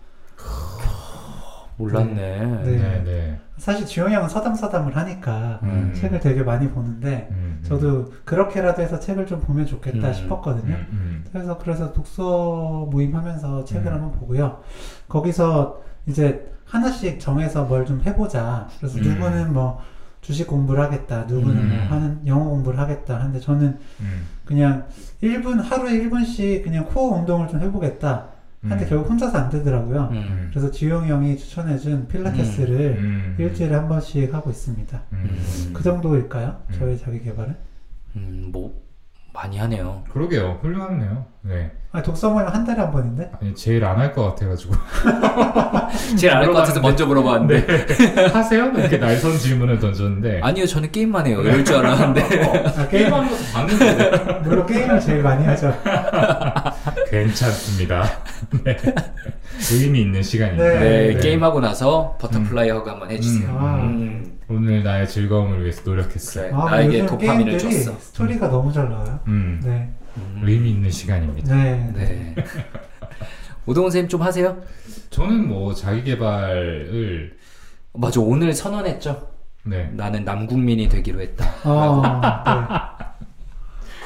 [1.80, 2.14] 몰랐네.
[2.14, 2.62] 네.
[2.64, 3.40] 네, 네.
[3.56, 5.92] 사실 주영이 형은 서담서담을 하니까 음.
[5.94, 7.64] 책을 되게 많이 보는데 음, 음.
[7.66, 10.12] 저도 그렇게라도 해서 책을 좀 보면 좋겠다 음.
[10.14, 10.74] 싶었거든요.
[10.74, 11.24] 음, 음.
[11.32, 13.92] 그래서 그래서 독서 모임 하면서 책을 음.
[13.94, 14.60] 한번 보고요.
[15.08, 18.68] 거기서 이제 하나씩 정해서 뭘 좀 해보자.
[18.78, 19.02] 그래서 음.
[19.02, 19.80] 누구는 뭐
[20.22, 21.24] 주식 공부를 하겠다.
[21.24, 21.68] 누구는 음.
[21.88, 23.18] 뭐 하는 영어 공부를 하겠다.
[23.18, 24.26] 하는데 저는 음.
[24.44, 24.86] 그냥
[25.22, 28.26] 1분 하루에 1분씩 그냥 코어 운동을 좀 해보겠다.
[28.62, 28.88] 하는데 음.
[28.88, 30.08] 결국 혼자서 안 되더라고요.
[30.12, 30.48] 음.
[30.50, 33.36] 그래서 지용이 형이 추천해준 필라테스를 음.
[33.38, 35.00] 일주일에 한 번씩 하고 있습니다.
[35.12, 35.70] 음.
[35.72, 36.56] 그 정도일까요?
[36.68, 36.76] 음.
[36.78, 37.56] 저의 자기 개발은?
[38.16, 38.72] 음, 뭐
[39.32, 40.02] 많이 하네요.
[40.10, 40.58] 그러게요.
[40.60, 41.24] 훌륭하네요.
[41.42, 41.70] 네.
[41.92, 43.30] 아 독서 모임 한 달에 한 번인데?
[43.40, 44.74] 아니 제일 안 할 것 같아가지고
[46.16, 47.86] 제일 알것 같아서 먼저 물어봤는데
[48.32, 48.66] 하세요?
[48.76, 51.40] 이렇게 날선 질문을 던졌는데 아니요 저는 게임만 해요.
[51.42, 55.72] 이럴 줄 알았는데 아, 게임, 게임 하는 것도 봤는데 물론 게임을 제일 많이 하죠.
[57.10, 58.04] 괜찮습니다.
[58.64, 58.76] 네.
[59.72, 60.80] 의미 있는 시간입니다.
[60.80, 61.20] 네, 네.
[61.20, 63.50] 게임하고 나서 butterfly hug 한번 해주세요.
[63.50, 63.80] 음.
[63.80, 64.38] 음.
[64.48, 66.50] 오늘 나의 즐거움을 위해서 노력했어요.
[66.50, 66.60] 그래.
[66.60, 67.98] 아, 나에게 도파민을 게임들이 줬어.
[67.98, 69.20] 스토리가 너무 잘 나와요.
[69.28, 69.92] 음, 네.
[70.16, 70.42] 음.
[70.44, 71.54] 의미 있는 시간입니다.
[71.54, 71.92] 네.
[71.94, 72.34] 네.
[73.66, 74.56] 오동훈 선생님 좀 하세요?
[75.10, 77.36] 저는 뭐 자기 개발을
[77.92, 79.28] 맞아 오늘 선언했죠.
[79.64, 79.90] 네.
[79.92, 81.44] 나는 남국민이 되기로 했다.
[81.64, 83.04] 어, 네.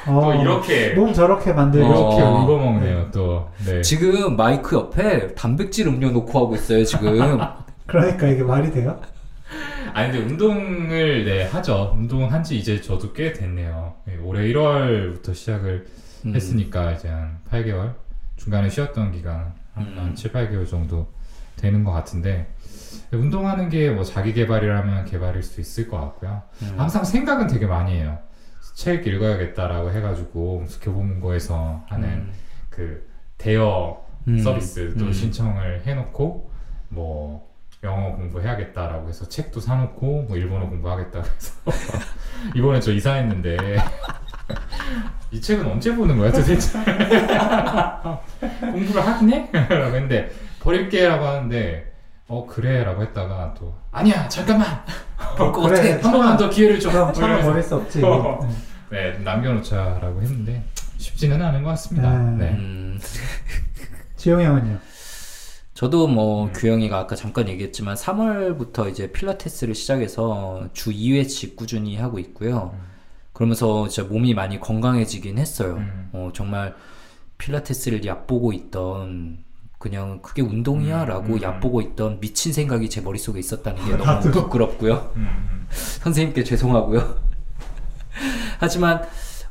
[0.05, 2.43] 또 어, 이렇게 몸 저렇게 만들고 이렇게 어.
[2.43, 3.11] 울고 먹네요.
[3.13, 3.81] 또 네.
[3.83, 7.39] 지금 마이크 옆에 단백질 음료 놓고 하고 있어요 지금.
[7.87, 9.01] 그러니까 이게 말이 돼요?
[9.93, 11.93] 아니 근데 운동을 네 하죠.
[11.97, 13.95] 운동한 지 이제 저도 꽤 됐네요.
[14.07, 15.87] 네, 올해 1월부터 시작을
[16.27, 16.35] 음.
[16.35, 17.93] 했으니까 이제 한 8개월
[18.37, 19.95] 중간에 쉬었던 기간 한, 음.
[19.97, 21.07] 한 7, 8개월 정도
[21.57, 22.47] 되는 것 같은데
[23.13, 26.43] 운동하는 게 뭐 자기 개발이라면 개발일 수 있을 것 같고요.
[26.63, 26.75] 음.
[26.77, 28.19] 항상 생각은 되게 많이 해요.
[28.75, 32.33] 책 읽어야겠다라고 해가지고 교보문고에서 하는 음.
[32.71, 33.09] 그
[33.39, 34.39] 대여 음.
[34.39, 35.13] 서비스도 음.
[35.13, 36.51] 신청을 해놓고
[36.89, 37.49] 뭐
[37.85, 41.55] 영어 공부해야겠다라고 해서 책도 사놓고 뭐 일본어 공부하겠다고 해서
[42.57, 43.57] 이번에 저 이사했는데
[45.31, 46.79] 이 책은 언제 보는 거야 도대체
[48.61, 49.51] 공부를 하긴 해?
[49.53, 51.93] 라고 했는데 버릴게 라고 하는데
[52.27, 54.83] 어 그래 라고 했다가 또 아니야 잠깐만
[55.37, 55.93] 볼것 그래.
[55.97, 56.07] 같아.
[56.07, 58.03] 한 번만 더 기회를 줘 그럼 이러면서 버릴 수 없지.
[58.03, 58.41] 어.
[58.91, 59.13] 네.
[59.13, 60.63] 네 남겨놓자라고 했는데
[60.99, 62.47] 쉽지는 않은 것 같습니다 네.
[62.47, 62.51] 네.
[62.59, 63.01] 음.
[64.17, 64.79] 지용이 형은요?
[65.75, 66.53] 저도 뭐 음.
[66.53, 72.71] 규영이가 아까 잠깐 얘기했지만 3월부터 이제 필라테스를 시작해서 주 2회씩 꾸준히 하고 있고요.
[72.75, 72.81] 음.
[73.33, 75.75] 그러면서 진짜 몸이 많이 건강해지긴 했어요.
[75.79, 76.11] 음.
[76.13, 76.75] 어, 정말
[77.39, 79.44] 필라테스를 얕보고 있던
[79.85, 81.43] 그냥 그게 운동이야 음, 라고 음.
[81.43, 84.31] 얕보고 있던 미친 생각이 제 머릿속에 있었다는 게 너무 나도.
[84.31, 85.13] 부끄럽고요.
[85.17, 85.67] 음, 음.
[86.01, 87.17] 선생님께 죄송하고요.
[88.59, 89.03] 하지만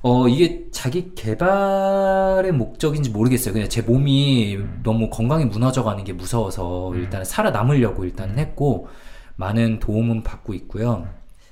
[0.01, 3.53] 어 이게 자기 개발의 목적인지 모르겠어요.
[3.53, 4.79] 그냥 제 몸이 음.
[4.81, 6.95] 너무 건강이 무너져 가는 게 무서워서 음.
[6.95, 8.87] 일단은 살아남으려고 일단은 했고
[9.35, 11.07] 많은 도움은 받고 있고요.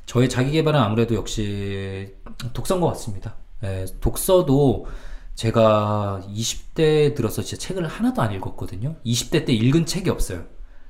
[0.08, 2.16] 저의 자기 개발은 아무래도 역시
[2.54, 3.36] 독서인 것 같습니다.
[3.64, 4.88] 예, 독서도
[5.42, 8.96] 제가 20대 들어서 진짜 책을 하나도 안 읽었거든요.
[9.04, 10.44] 20대 때 읽은 책이 없어요.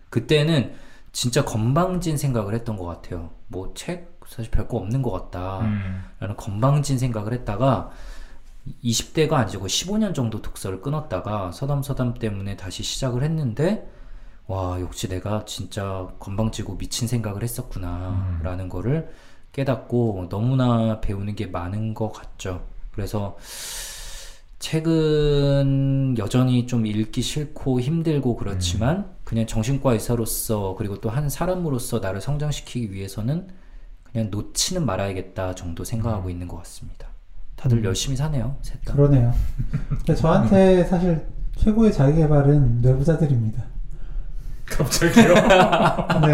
[0.09, 0.73] 그때는
[1.13, 3.29] 진짜 건방진 생각을 했던 것 같아요.
[3.47, 5.61] 뭐 책 사실 별거 없는 것 같다.
[5.61, 6.03] 음.
[6.19, 7.91] 라는 건방진 생각을 했다가
[8.83, 13.89] 20대가 아니고 15년 정도 독서를 끊었다가 서담서담 때문에 다시 시작을 했는데
[14.47, 18.39] 와 역시 내가 진짜 건방지고 미친 생각을 했었구나 음.
[18.43, 19.13] 라는 거를
[19.53, 23.37] 깨닫고 너무나 배우는 게 많은 것 같죠 그래서
[24.61, 32.21] 책은 여전히 좀 읽기 싫고 힘들고 그렇지만 그냥 정신과 의사로서 그리고 또 한 사람으로서 나를
[32.21, 33.47] 성장시키기 위해서는
[34.03, 37.07] 그냥 놓지는 말아야겠다 정도 생각하고 있는 것 같습니다.
[37.55, 37.85] 다들 음.
[37.85, 38.55] 열심히 사네요.
[38.61, 38.93] 셋 다.
[38.93, 39.33] 그러네요.
[39.89, 41.25] 근데 저한테 사실
[41.57, 43.63] 최고의 자기 개발은 내부자들입니다.
[44.71, 45.33] 갑자기요?
[46.21, 46.31] 네.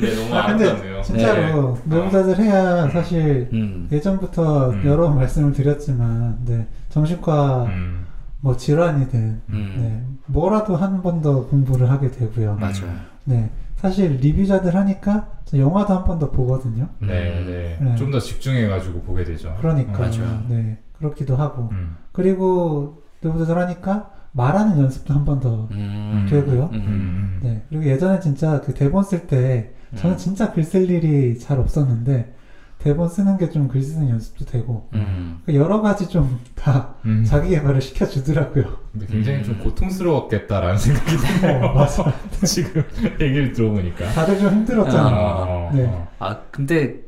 [0.00, 1.02] 네, 너무 아, 아름답네요.
[1.02, 3.88] 진짜로 내부자들 해야 사실 음.
[3.90, 4.82] 예전부터 음.
[4.84, 8.06] 여러 번 말씀을 드렸지만 네, 정신과 음,
[8.40, 9.74] 뭐 질환이든 음.
[9.78, 12.56] 네, 뭐라도 한 번 더 공부를 하게 되고요.
[12.60, 12.96] 맞아요.
[13.24, 16.88] 네, 사실 리뷰자들 하니까 저 영화도 한 번 더 보거든요.
[17.00, 17.78] 네, 네.
[17.80, 17.96] 네.
[17.96, 19.54] 좀 더 집중해가지고 보게 되죠.
[19.60, 20.42] 그러니까 맞아요.
[20.48, 26.26] 네 그렇기도 하고 음, 그리고 내부자들 하니까 말하는 연습도 한 번더 음.
[26.30, 26.70] 되고요.
[26.72, 26.78] 음.
[26.78, 30.18] 음, 네 그리고 예전에 진짜 그 대본 쓸 때 저는 음.
[30.18, 32.34] 진짜 글 쓸 일이 잘 없었는데
[32.78, 35.40] 대본 쓰는 게 좀 글 쓰는 연습도 되고 음.
[35.44, 37.24] 그 여러 가지 좀다 음.
[37.24, 38.64] 자기 개발을 시켜주더라고요.
[38.92, 39.60] 근데 굉장히 좀 음.
[39.64, 41.72] 고통스러웠겠다라는 생각이 어, 드네요.
[41.72, 42.12] 맞아.
[42.46, 42.84] 지금
[43.20, 44.06] 얘기를 들어보니까.
[44.12, 45.16] 다들 좀 힘들었잖아요.
[45.16, 45.86] 어, 네.
[45.86, 46.06] 어.
[46.20, 47.07] 아 근데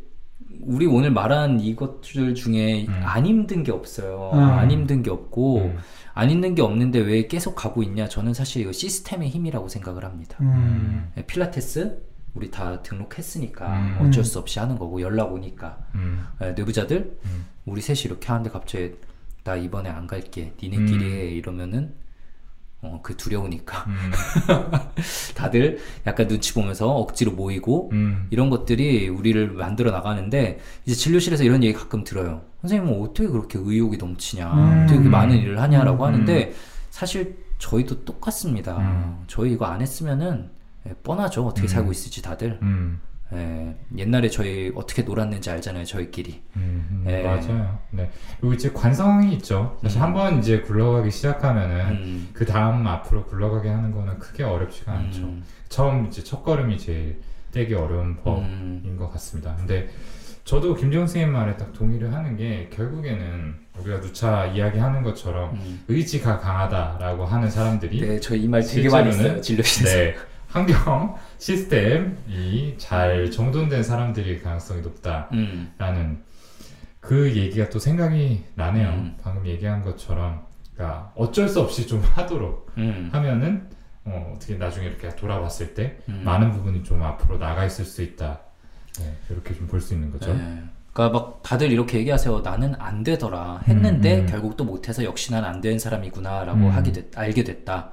[0.70, 3.02] 우리 오늘 말한 이것들 중에 음.
[3.02, 4.30] 안 힘든 게 없어요.
[4.32, 4.38] 음.
[4.38, 5.78] 안 힘든 게 없고 음.
[6.14, 8.08] 안 힘든 게 없는데 왜 계속 가고 있냐?
[8.08, 10.36] 저는 사실 이거 시스템의 힘이라고 생각을 합니다.
[10.40, 11.10] 음.
[11.16, 12.02] 네, 필라테스
[12.34, 13.98] 우리 다 등록했으니까 음.
[14.00, 16.24] 어쩔 수 없이 하는 거고 연락 오니까 음.
[16.38, 17.46] 네, 내부자들 음.
[17.66, 18.92] 우리 셋이 이렇게 하는데 갑자기
[19.42, 21.10] 나 이번에 안 갈게 니네끼리 음.
[21.10, 21.94] 해 이러면은
[22.83, 24.11] 어, 그 두려우니까 음.
[25.37, 28.26] 다들 약간 눈치 보면서 억지로 모이고 음.
[28.31, 32.43] 이런 것들이 우리를 만들어 나가는데 이제 진료실에서 이런 얘기 가끔 들어요.
[32.62, 34.83] 선생님은 어떻게 그렇게 의욕이 넘치냐, 음.
[34.83, 36.09] 어떻게 그렇게 많은 일을 하냐라고 음.
[36.09, 36.55] 하는데
[36.89, 38.78] 사실 저희도 똑같습니다.
[38.78, 39.24] 음.
[39.26, 40.49] 저희 이거 안 했으면은
[40.89, 41.47] 예, 뻔하죠.
[41.47, 41.68] 어떻게 음.
[41.68, 42.59] 살고 있을지 다들.
[43.33, 43.76] 음.
[43.97, 45.85] 예, 옛날에 저희 어떻게 놀았는지 알잖아요.
[45.85, 46.43] 저희끼리.
[46.57, 47.22] 음, 음, 예.
[47.22, 47.78] 맞아요.
[47.91, 48.11] 네.
[48.41, 49.78] 그리고 이제 관성이 있죠.
[49.83, 50.03] 사실 음.
[50.03, 52.28] 한번 이제 굴러가기 시작하면은 음.
[52.33, 55.22] 그 다음 앞으로 굴러가게 하는 거는 크게 어렵지가 않죠.
[55.22, 55.45] 음.
[55.68, 57.20] 처음 이제 첫 걸음이 제일
[57.53, 58.97] 떼기 어려운 법인 음.
[58.99, 59.55] 것 같습니다.
[59.57, 59.89] 근데
[60.45, 65.85] 저도 김정 선생님 말에 딱 동의를 하는 게 결국에는 우리가 누차 이야기하는 것처럼 음.
[65.89, 69.41] 의지가 강하다라고 하는 사람들이 네, 저 이 말 되게 많이 했어요.
[69.41, 69.97] 진료실에서.
[69.97, 70.14] 네,
[70.51, 76.24] 환경 시스템이 잘 정돈된 사람들이 가능성이 높다라는 음.
[77.01, 78.88] 그 얘기가 또 생각이 나네요.
[78.90, 79.16] 음.
[79.22, 80.42] 방금 얘기한 것처럼,
[80.74, 83.09] 그러니까 어쩔 수 없이 좀 하도록 음.
[83.12, 83.68] 하면은
[84.05, 86.22] 어, 어떻게 나중에 이렇게 돌아봤을 때 음.
[86.24, 88.40] 많은 부분이 좀 앞으로 나가 있을 수 있다.
[88.98, 90.34] 네, 이렇게 좀 볼 수 있는 거죠.
[90.34, 90.62] 네.
[90.92, 92.40] 그러니까 막 다들 이렇게 얘기하세요.
[92.40, 93.61] 나는 안 되더라.
[93.68, 94.26] 했는데 음, 음.
[94.26, 96.70] 결국 또 못해서 역시 난 안 된 사람이구나라고 음.
[96.70, 97.92] 하게 됐, 알게 됐다.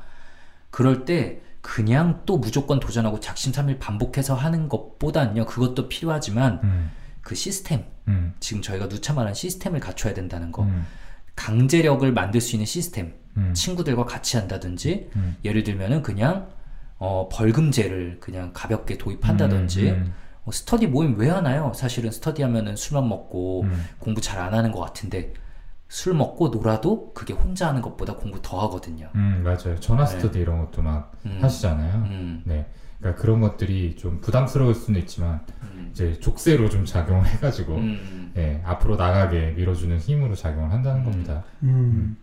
[0.72, 5.45] 그럴 때 그냥 또 무조건 도전하고 작심삼일 반복해서 하는 것보다는요.
[5.45, 6.91] 그것도 필요하지만 음,
[7.22, 10.63] 그 시스템 음, 지금 저희가 누차 말한 시스템을 갖춰야 된다는 거.
[10.63, 10.86] 음,
[11.36, 13.15] 강제력을 만들 수 있는 시스템.
[13.36, 15.36] 음, 친구들과 같이 한다든지 음.
[15.43, 16.47] 예를 들면은 그냥
[16.99, 20.13] 어, 벌금제를 그냥 가볍게 도입한다든지 음,
[20.45, 21.74] 어, 스터디 모임 왜 하나요?
[21.76, 25.34] 사실은 스터디 하면은 술만 먹고 음, 공부 잘 안 하는 것 같은데
[25.90, 29.10] 술 먹고 놀아도 그게 혼자 하는 것보다 공부 더 하거든요.
[29.16, 29.80] 음, 맞아요.
[29.80, 30.12] 전화 네.
[30.12, 31.96] 스터디 이런 것도 막 음, 하시잖아요.
[31.96, 32.70] 음, 네.
[33.00, 38.62] 그러니까 그런 것들이 좀 부담스러울 수는 있지만 음, 이제 족쇄로 좀 작용을 해가지고 음, 예,
[38.66, 41.06] 앞으로 나가게 밀어주는 힘으로 작용을 한다는 음.
[41.06, 41.44] 겁니다.
[41.64, 42.18] 음,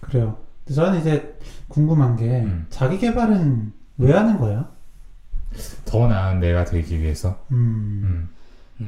[0.00, 0.38] 그래요.
[0.64, 1.38] 근데 저는 이제
[1.68, 2.66] 궁금한 게 음.
[2.68, 4.68] 자기 개발은 왜 하는 거예요?
[5.86, 7.42] 더 나은 내가 되기 위해서.
[7.50, 8.28] 음,
[8.80, 8.86] 음,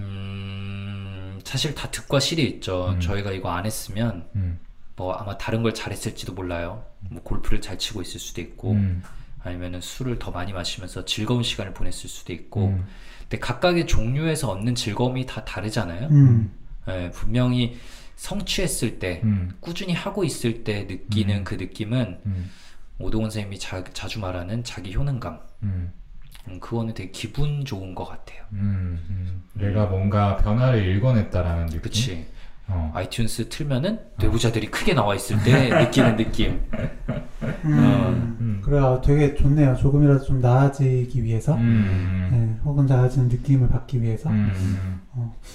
[1.40, 2.90] 음, 사실 다 득과 실이 있죠.
[2.90, 3.00] 음.
[3.00, 4.58] 저희가 이거 안 했으면 음,
[4.96, 6.84] 뭐 아마 다른 걸 잘했을지도 몰라요.
[7.00, 9.02] 뭐 골프를 잘 치고 있을 수도 있고 음,
[9.42, 12.86] 아니면은 술을 더 많이 마시면서 즐거운 시간을 보냈을 수도 있고 음,
[13.22, 16.08] 근데 각각의 종류에서 얻는 즐거움이 다 다르잖아요.
[16.08, 16.52] 음,
[16.88, 17.78] 예, 분명히
[18.16, 21.44] 성취했을 때 음, 꾸준히 하고 있을 때 느끼는 음.
[21.44, 22.50] 그 느낌은 음,
[22.98, 25.40] 오동원 선생님이 자, 자주 말하는 자기 효능감
[26.60, 28.42] 그거는 되게 기분 좋은 것 같아요.
[28.52, 29.42] 음, 음.
[29.54, 31.82] 내가 뭔가 변화를 일궈냈다라는 느낌.
[31.82, 32.26] 그치?
[32.72, 32.92] 어.
[32.94, 36.60] 아이튠스 틀면은 뇌부자들이 크게 나와 있을 때 느끼는 느낌.
[37.64, 38.36] 음.
[38.40, 38.60] 음.
[38.64, 39.00] 그래요.
[39.04, 39.76] 되게 좋네요.
[39.76, 44.52] 조금이라도 좀 나아지기 위해서, 음, 네, 혹은 나아지는 느낌을 받기 위해서 음,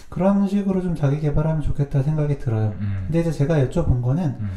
[0.10, 2.76] 그런 식으로 좀 자기 개발하면 좋겠다 생각이 들어요.
[2.82, 4.50] 음, 근데 이제 제가 여쭤본 거는 음,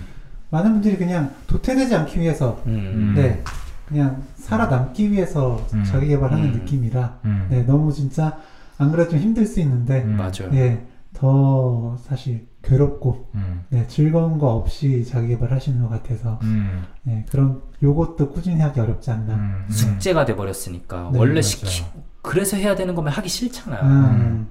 [0.51, 3.13] 많은 분들이 그냥 도태되지 않기 위해서, 음.
[3.15, 3.43] 네,
[3.89, 5.83] 그냥 살아남기 위해서 음.
[5.85, 6.53] 자기 개발하는 음.
[6.53, 8.39] 느낌이라, 음, 네, 너무 진짜
[8.77, 10.51] 안 그래도 좀 힘들 수 있는데, 음, 맞아요.
[10.53, 17.25] 예, 더 사실 괴롭고, 음, 네, 즐거운 거 없이 자기 개발하시는 것 같아서, 음, 네,
[17.31, 19.35] 그런 요것도 꾸준히 하기 어렵지 않나.
[19.35, 19.73] 음, 음.
[19.73, 21.43] 숙제가 돼 버렸으니까 네, 원래 맞아요.
[21.43, 21.85] 시키
[22.21, 24.47] 그래서 해야 되는 거면 하기 싫잖아요.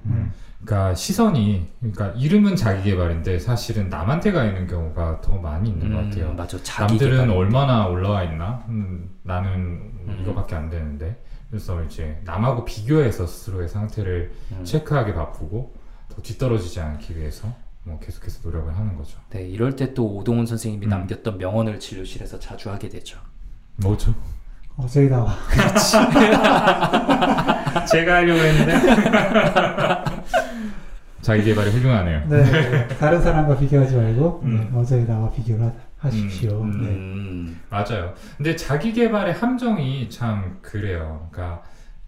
[0.64, 6.02] 그러니까 시선이 그러니까 이름은 자기 개발인데 사실은 남한테 가 있는 경우가 더 많이 있는 것
[6.04, 6.30] 같아요.
[6.30, 6.58] 음, 맞아.
[6.62, 7.36] 자기 남들은 개발.
[7.36, 8.64] 얼마나 올라와 있나?
[8.68, 10.18] 음, 나는 음.
[10.22, 14.64] 이거밖에 안 되는데 그래서 이제 남하고 비교해서 스스로의 상태를 음.
[14.64, 15.74] 체크하기 바쁘고
[16.14, 17.48] 더 뒤떨어지지 않기 위해서
[17.84, 19.16] 뭐 계속해서 노력을 하는 거죠.
[19.30, 20.90] 네, 이럴 때 또 오동훈 선생님이 음.
[20.90, 23.18] 남겼던 명언을 진료실에서 자주 하게 되죠.
[23.76, 24.12] 뭐죠?
[24.76, 25.34] 어, 저기 나와.
[27.90, 28.72] 제가 하려고 했는데
[31.20, 32.22] 자기 개발이 훌륭하네요.
[32.28, 34.70] 네, 다른 사람과 비교하지 말고 음.
[34.72, 36.62] 네, 어제에 나와 비교를 하, 하십시오.
[36.62, 36.82] 음, 음.
[36.82, 36.88] 네.
[36.90, 37.60] 음.
[37.70, 38.14] 맞아요.
[38.36, 41.28] 근데 자기 개발의 함정이 참 그래요.
[41.30, 41.62] 그러니까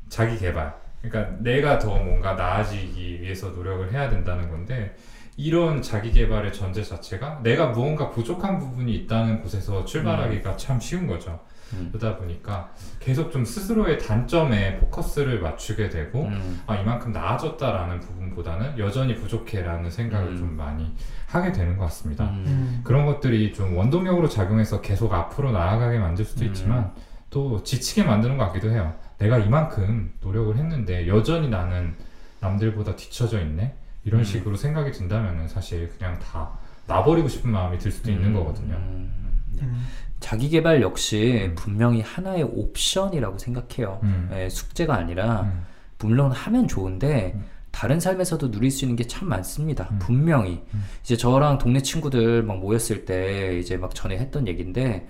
[0.08, 0.74] 자기 개발.
[1.02, 4.94] 그러니까 내가 더 뭔가 나아지기 위해서 노력을 해야 된다는 건데
[5.36, 11.40] 이런 자기 개발의 전제 자체가 내가 무언가 부족한 부분이 있다는 곳에서 출발하기가 참 쉬운 거죠.
[11.74, 11.90] 음.
[11.92, 16.60] 그러다 보니까 계속 좀 스스로의 단점에 포커스를 맞추게 되고 음.
[16.66, 20.36] 아 이만큼 나아졌다라는 부분보다는 여전히 부족해라는 생각을 음.
[20.36, 20.94] 좀 많이
[21.26, 22.24] 하게 되는 것 같습니다.
[22.24, 22.44] 음.
[22.46, 22.80] 음.
[22.84, 26.48] 그런 것들이 좀 원동력으로 작용해서 계속 앞으로 나아가게 만들 수도 음.
[26.48, 26.92] 있지만
[27.30, 28.94] 또 지치게 만드는 것 같기도 해요.
[29.18, 31.94] 내가 이만큼 노력을 했는데 여전히 나는
[32.40, 33.74] 남들보다 뒤처져 있네?
[34.04, 34.24] 이런 음.
[34.24, 36.50] 식으로 생각이 든다면 사실 그냥 다
[36.86, 38.34] 놔버리고 싶은 마음이 들 수도 있는 음.
[38.34, 38.74] 거거든요.
[38.74, 39.86] 음.
[40.20, 40.22] 음.
[40.22, 41.54] 자기 개발 역시 음.
[41.56, 44.00] 분명히 하나의 옵션이라고 생각해요.
[44.02, 44.30] 음.
[44.34, 45.64] 예, 숙제가 아니라 음.
[45.98, 47.44] 물론 하면 좋은데 음.
[47.70, 49.88] 다른 삶에서도 누릴 수 있는 게 참 많습니다.
[49.92, 49.98] 음.
[50.00, 50.84] 분명히 음.
[51.02, 55.08] 이제 저랑 동네 친구들 막 모였을 때 이제 막 전에 했던 얘기인데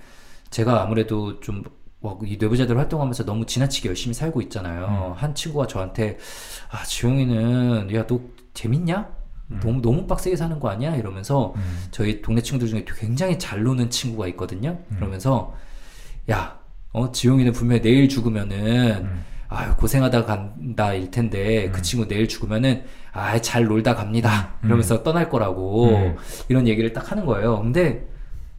[0.49, 1.63] 제가 아무래도 좀
[1.99, 5.13] 뭐, 이 뇌부자들 활동하면서 너무 지나치게 열심히 살고 있잖아요.
[5.17, 6.17] 한 친구가 저한테
[6.71, 8.19] 아 지용이는 야 너
[8.55, 9.07] 재밌냐?
[9.51, 9.59] 음.
[9.61, 10.95] 너무 너무 빡세게 사는 거 아니야?
[10.95, 11.87] 이러면서 음.
[11.91, 14.77] 저희 동네 친구들 중에 굉장히 잘 노는 친구가 있거든요.
[14.89, 14.95] 음.
[14.95, 15.53] 그러면서
[16.29, 16.59] 야,
[16.93, 19.25] 어 지용이는 분명히 내일 죽으면은 음.
[19.47, 21.71] 아유 고생하다 간다 일 텐데 음.
[21.73, 24.53] 그 친구 내일 죽으면은 아잘 놀다 갑니다.
[24.63, 24.67] 음.
[24.67, 26.15] 이러면서 떠날 거라고 음.
[26.47, 27.59] 이런 얘기를 딱 하는 거예요.
[27.61, 28.07] 근데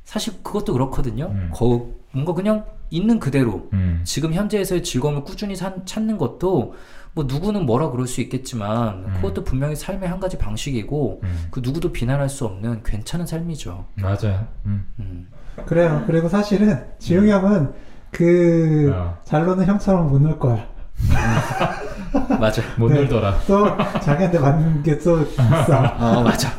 [0.04, 1.26] 사실 그것도 그렇거든요.
[1.26, 1.50] 음.
[1.52, 4.00] 거, 뭔가 그냥 있는 그대로 음.
[4.04, 6.74] 지금 현재에서의 즐거움을 꾸준히 산- 찾는 것도
[7.14, 9.12] 뭐 누구는 뭐라 그럴 수 있겠지만 음.
[9.16, 11.46] 그것도 분명히 삶의 한 가지 방식이고 음.
[11.50, 13.86] 그 누구도 비난할 수 없는 괜찮은 삶이죠.
[13.96, 14.46] 맞아요.
[14.66, 14.86] 음.
[15.00, 15.28] 음.
[15.66, 16.04] 그래요.
[16.06, 17.72] 그리고 사실은 지용이 형은
[18.10, 20.66] 그 어, 잘 노는 형처럼 못 놀 거야.
[22.40, 22.62] 맞아.
[22.76, 22.96] 못 네.
[22.96, 23.38] 놀더라.
[23.46, 23.66] 또
[24.00, 25.82] 자기한테 맞는 게 또 있어.
[25.98, 26.50] 어 맞아.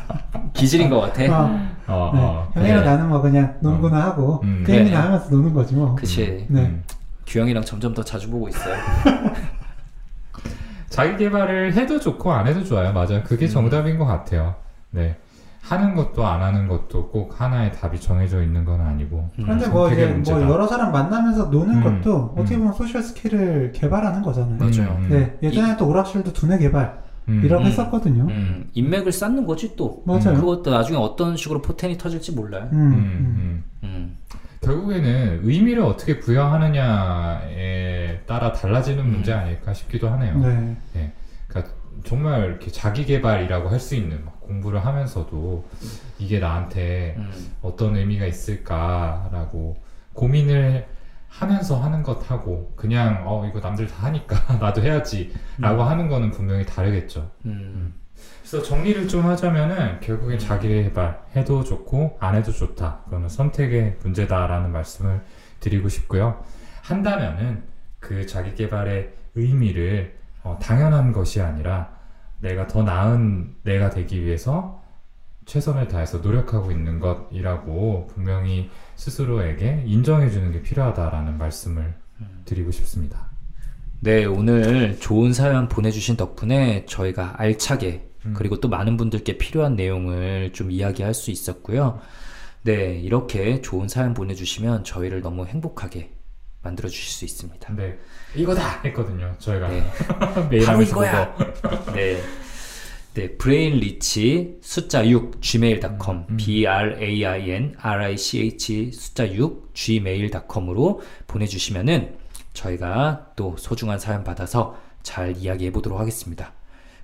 [0.52, 1.22] 기질인 것 같아.
[1.24, 1.44] 어,
[1.86, 2.20] 어, 네.
[2.20, 2.48] 어.
[2.54, 2.84] 형이랑 네.
[2.84, 4.64] 나는 뭐 그냥 농구나 하고 음.
[4.66, 5.04] 게임이나 네.
[5.06, 5.94] 하면서 노는 거지 뭐.
[5.94, 6.46] 그치.
[6.48, 6.60] 네.
[6.62, 6.82] 음.
[7.26, 8.74] 규영이랑 점점 더 자주 보고 있어요.
[10.88, 12.92] 자기 개발을 해도 좋고 안 해도 좋아요.
[12.92, 13.22] 맞아요.
[13.24, 13.50] 그게 음.
[13.50, 14.54] 정답인 것 같아요.
[14.90, 15.16] 네.
[15.64, 19.30] 하는 것도 안 하는 것도 꼭 하나의 답이 정해져 있는 건 아니고.
[19.38, 19.44] 음.
[19.44, 20.42] 그런데 뭐 이제 뭐 문제다.
[20.42, 22.02] 여러 사람 만나면서 노는 음.
[22.02, 22.60] 것도 어떻게 음.
[22.60, 24.58] 보면 social skill을 개발하는 거잖아요.
[24.58, 24.96] 맞아요.
[25.00, 27.40] 음, 네, 예전에 또 오락실도 두뇌 개발 음.
[27.42, 27.66] 이라고 음.
[27.68, 28.24] 했었거든요.
[28.24, 30.02] 음, 인맥을 쌓는 거지 또.
[30.04, 30.34] 맞아요.
[30.34, 32.68] 그것도 나중에 어떤 식으로 포텐이 터질지 몰라요.
[32.72, 32.94] 음, 음, 음.
[32.94, 33.64] 음.
[33.84, 34.16] 음.
[34.60, 36.20] 결국에는 의미를 어떻게
[36.98, 39.10] 부여하느냐에 따라 달라지는 음.
[39.12, 40.38] 문제 아닐까 싶기도 하네요.
[40.92, 41.12] 네.
[41.48, 41.72] 그러니까
[42.04, 45.64] 정말 이렇게 자기 개발이라고 할 수 있는 막 공부를 하면서도
[46.18, 47.30] 이게 나한테 음.
[47.62, 49.76] 어떤 의미가 있을까라고
[50.12, 50.86] 고민을
[51.28, 57.30] 하면서 하는 것하고 그냥 어 이거 남들 다 하니까 나도 해야지라고 하는 거는 분명히 다르겠죠.
[57.46, 57.94] 음.
[58.40, 63.00] 그래서 정리를 좀 하자면은 결국엔 자기 개발 해도 좋고 안 해도 좋다.
[63.04, 65.22] 그거는 선택의 문제다라는 말씀을
[65.60, 66.44] 드리고 싶고요.
[66.82, 67.64] 한다면은
[67.98, 71.93] 그 자기 개발의 의미를 어, 당연한 것이 아니라
[72.40, 74.82] 내가 더 나은 내가 되기 위해서
[75.46, 81.94] 최선을 다해서 노력하고 있는 것이라고 분명히 스스로에게 인정해 주는 게 필요하다라는 말씀을
[82.44, 83.28] 드리고 싶습니다.
[84.00, 88.34] 네, 오늘 좋은 사연 보내주신 덕분에 저희가 알차게 음.
[88.36, 92.00] 그리고 또 많은 분들께 필요한 내용을 좀 이야기할 수 있었고요.
[92.62, 96.10] 네, 이렇게 좋은 사연 보내주시면 저희를 너무 행복하게
[96.62, 97.66] 만들어 주실 수 있습니다.
[97.66, 97.98] 근데
[98.34, 99.34] 이거다 했거든요.
[99.38, 99.84] 저희가 네,
[100.50, 101.34] 메일 바로 이거야.
[101.94, 102.20] 네.
[103.14, 106.36] 네, brain rich 숫자 6 gmail.com 음.
[106.36, 112.16] b r a i n r i c h 숫자 6 gmail.com으로 보내 주시면은
[112.54, 116.52] 저희가 또 소중한 사연 받아서 잘 이야기해 보도록 하겠습니다.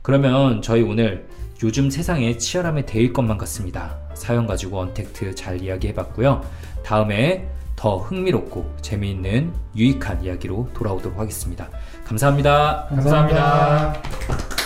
[0.03, 1.29] 그러면 저희 오늘
[1.63, 3.97] 요즘 세상에 치열함에 대일 것만 같습니다.
[4.15, 6.43] 사연 가지고 언택트 잘 이야기해 봤고요.
[6.83, 7.49] 다음에
[7.81, 11.71] 더 흥미롭고 재미있는 유익한 이야기로 돌아오도록 하겠습니다.
[12.05, 12.89] 감사합니다.
[12.91, 14.60] 감사합니다.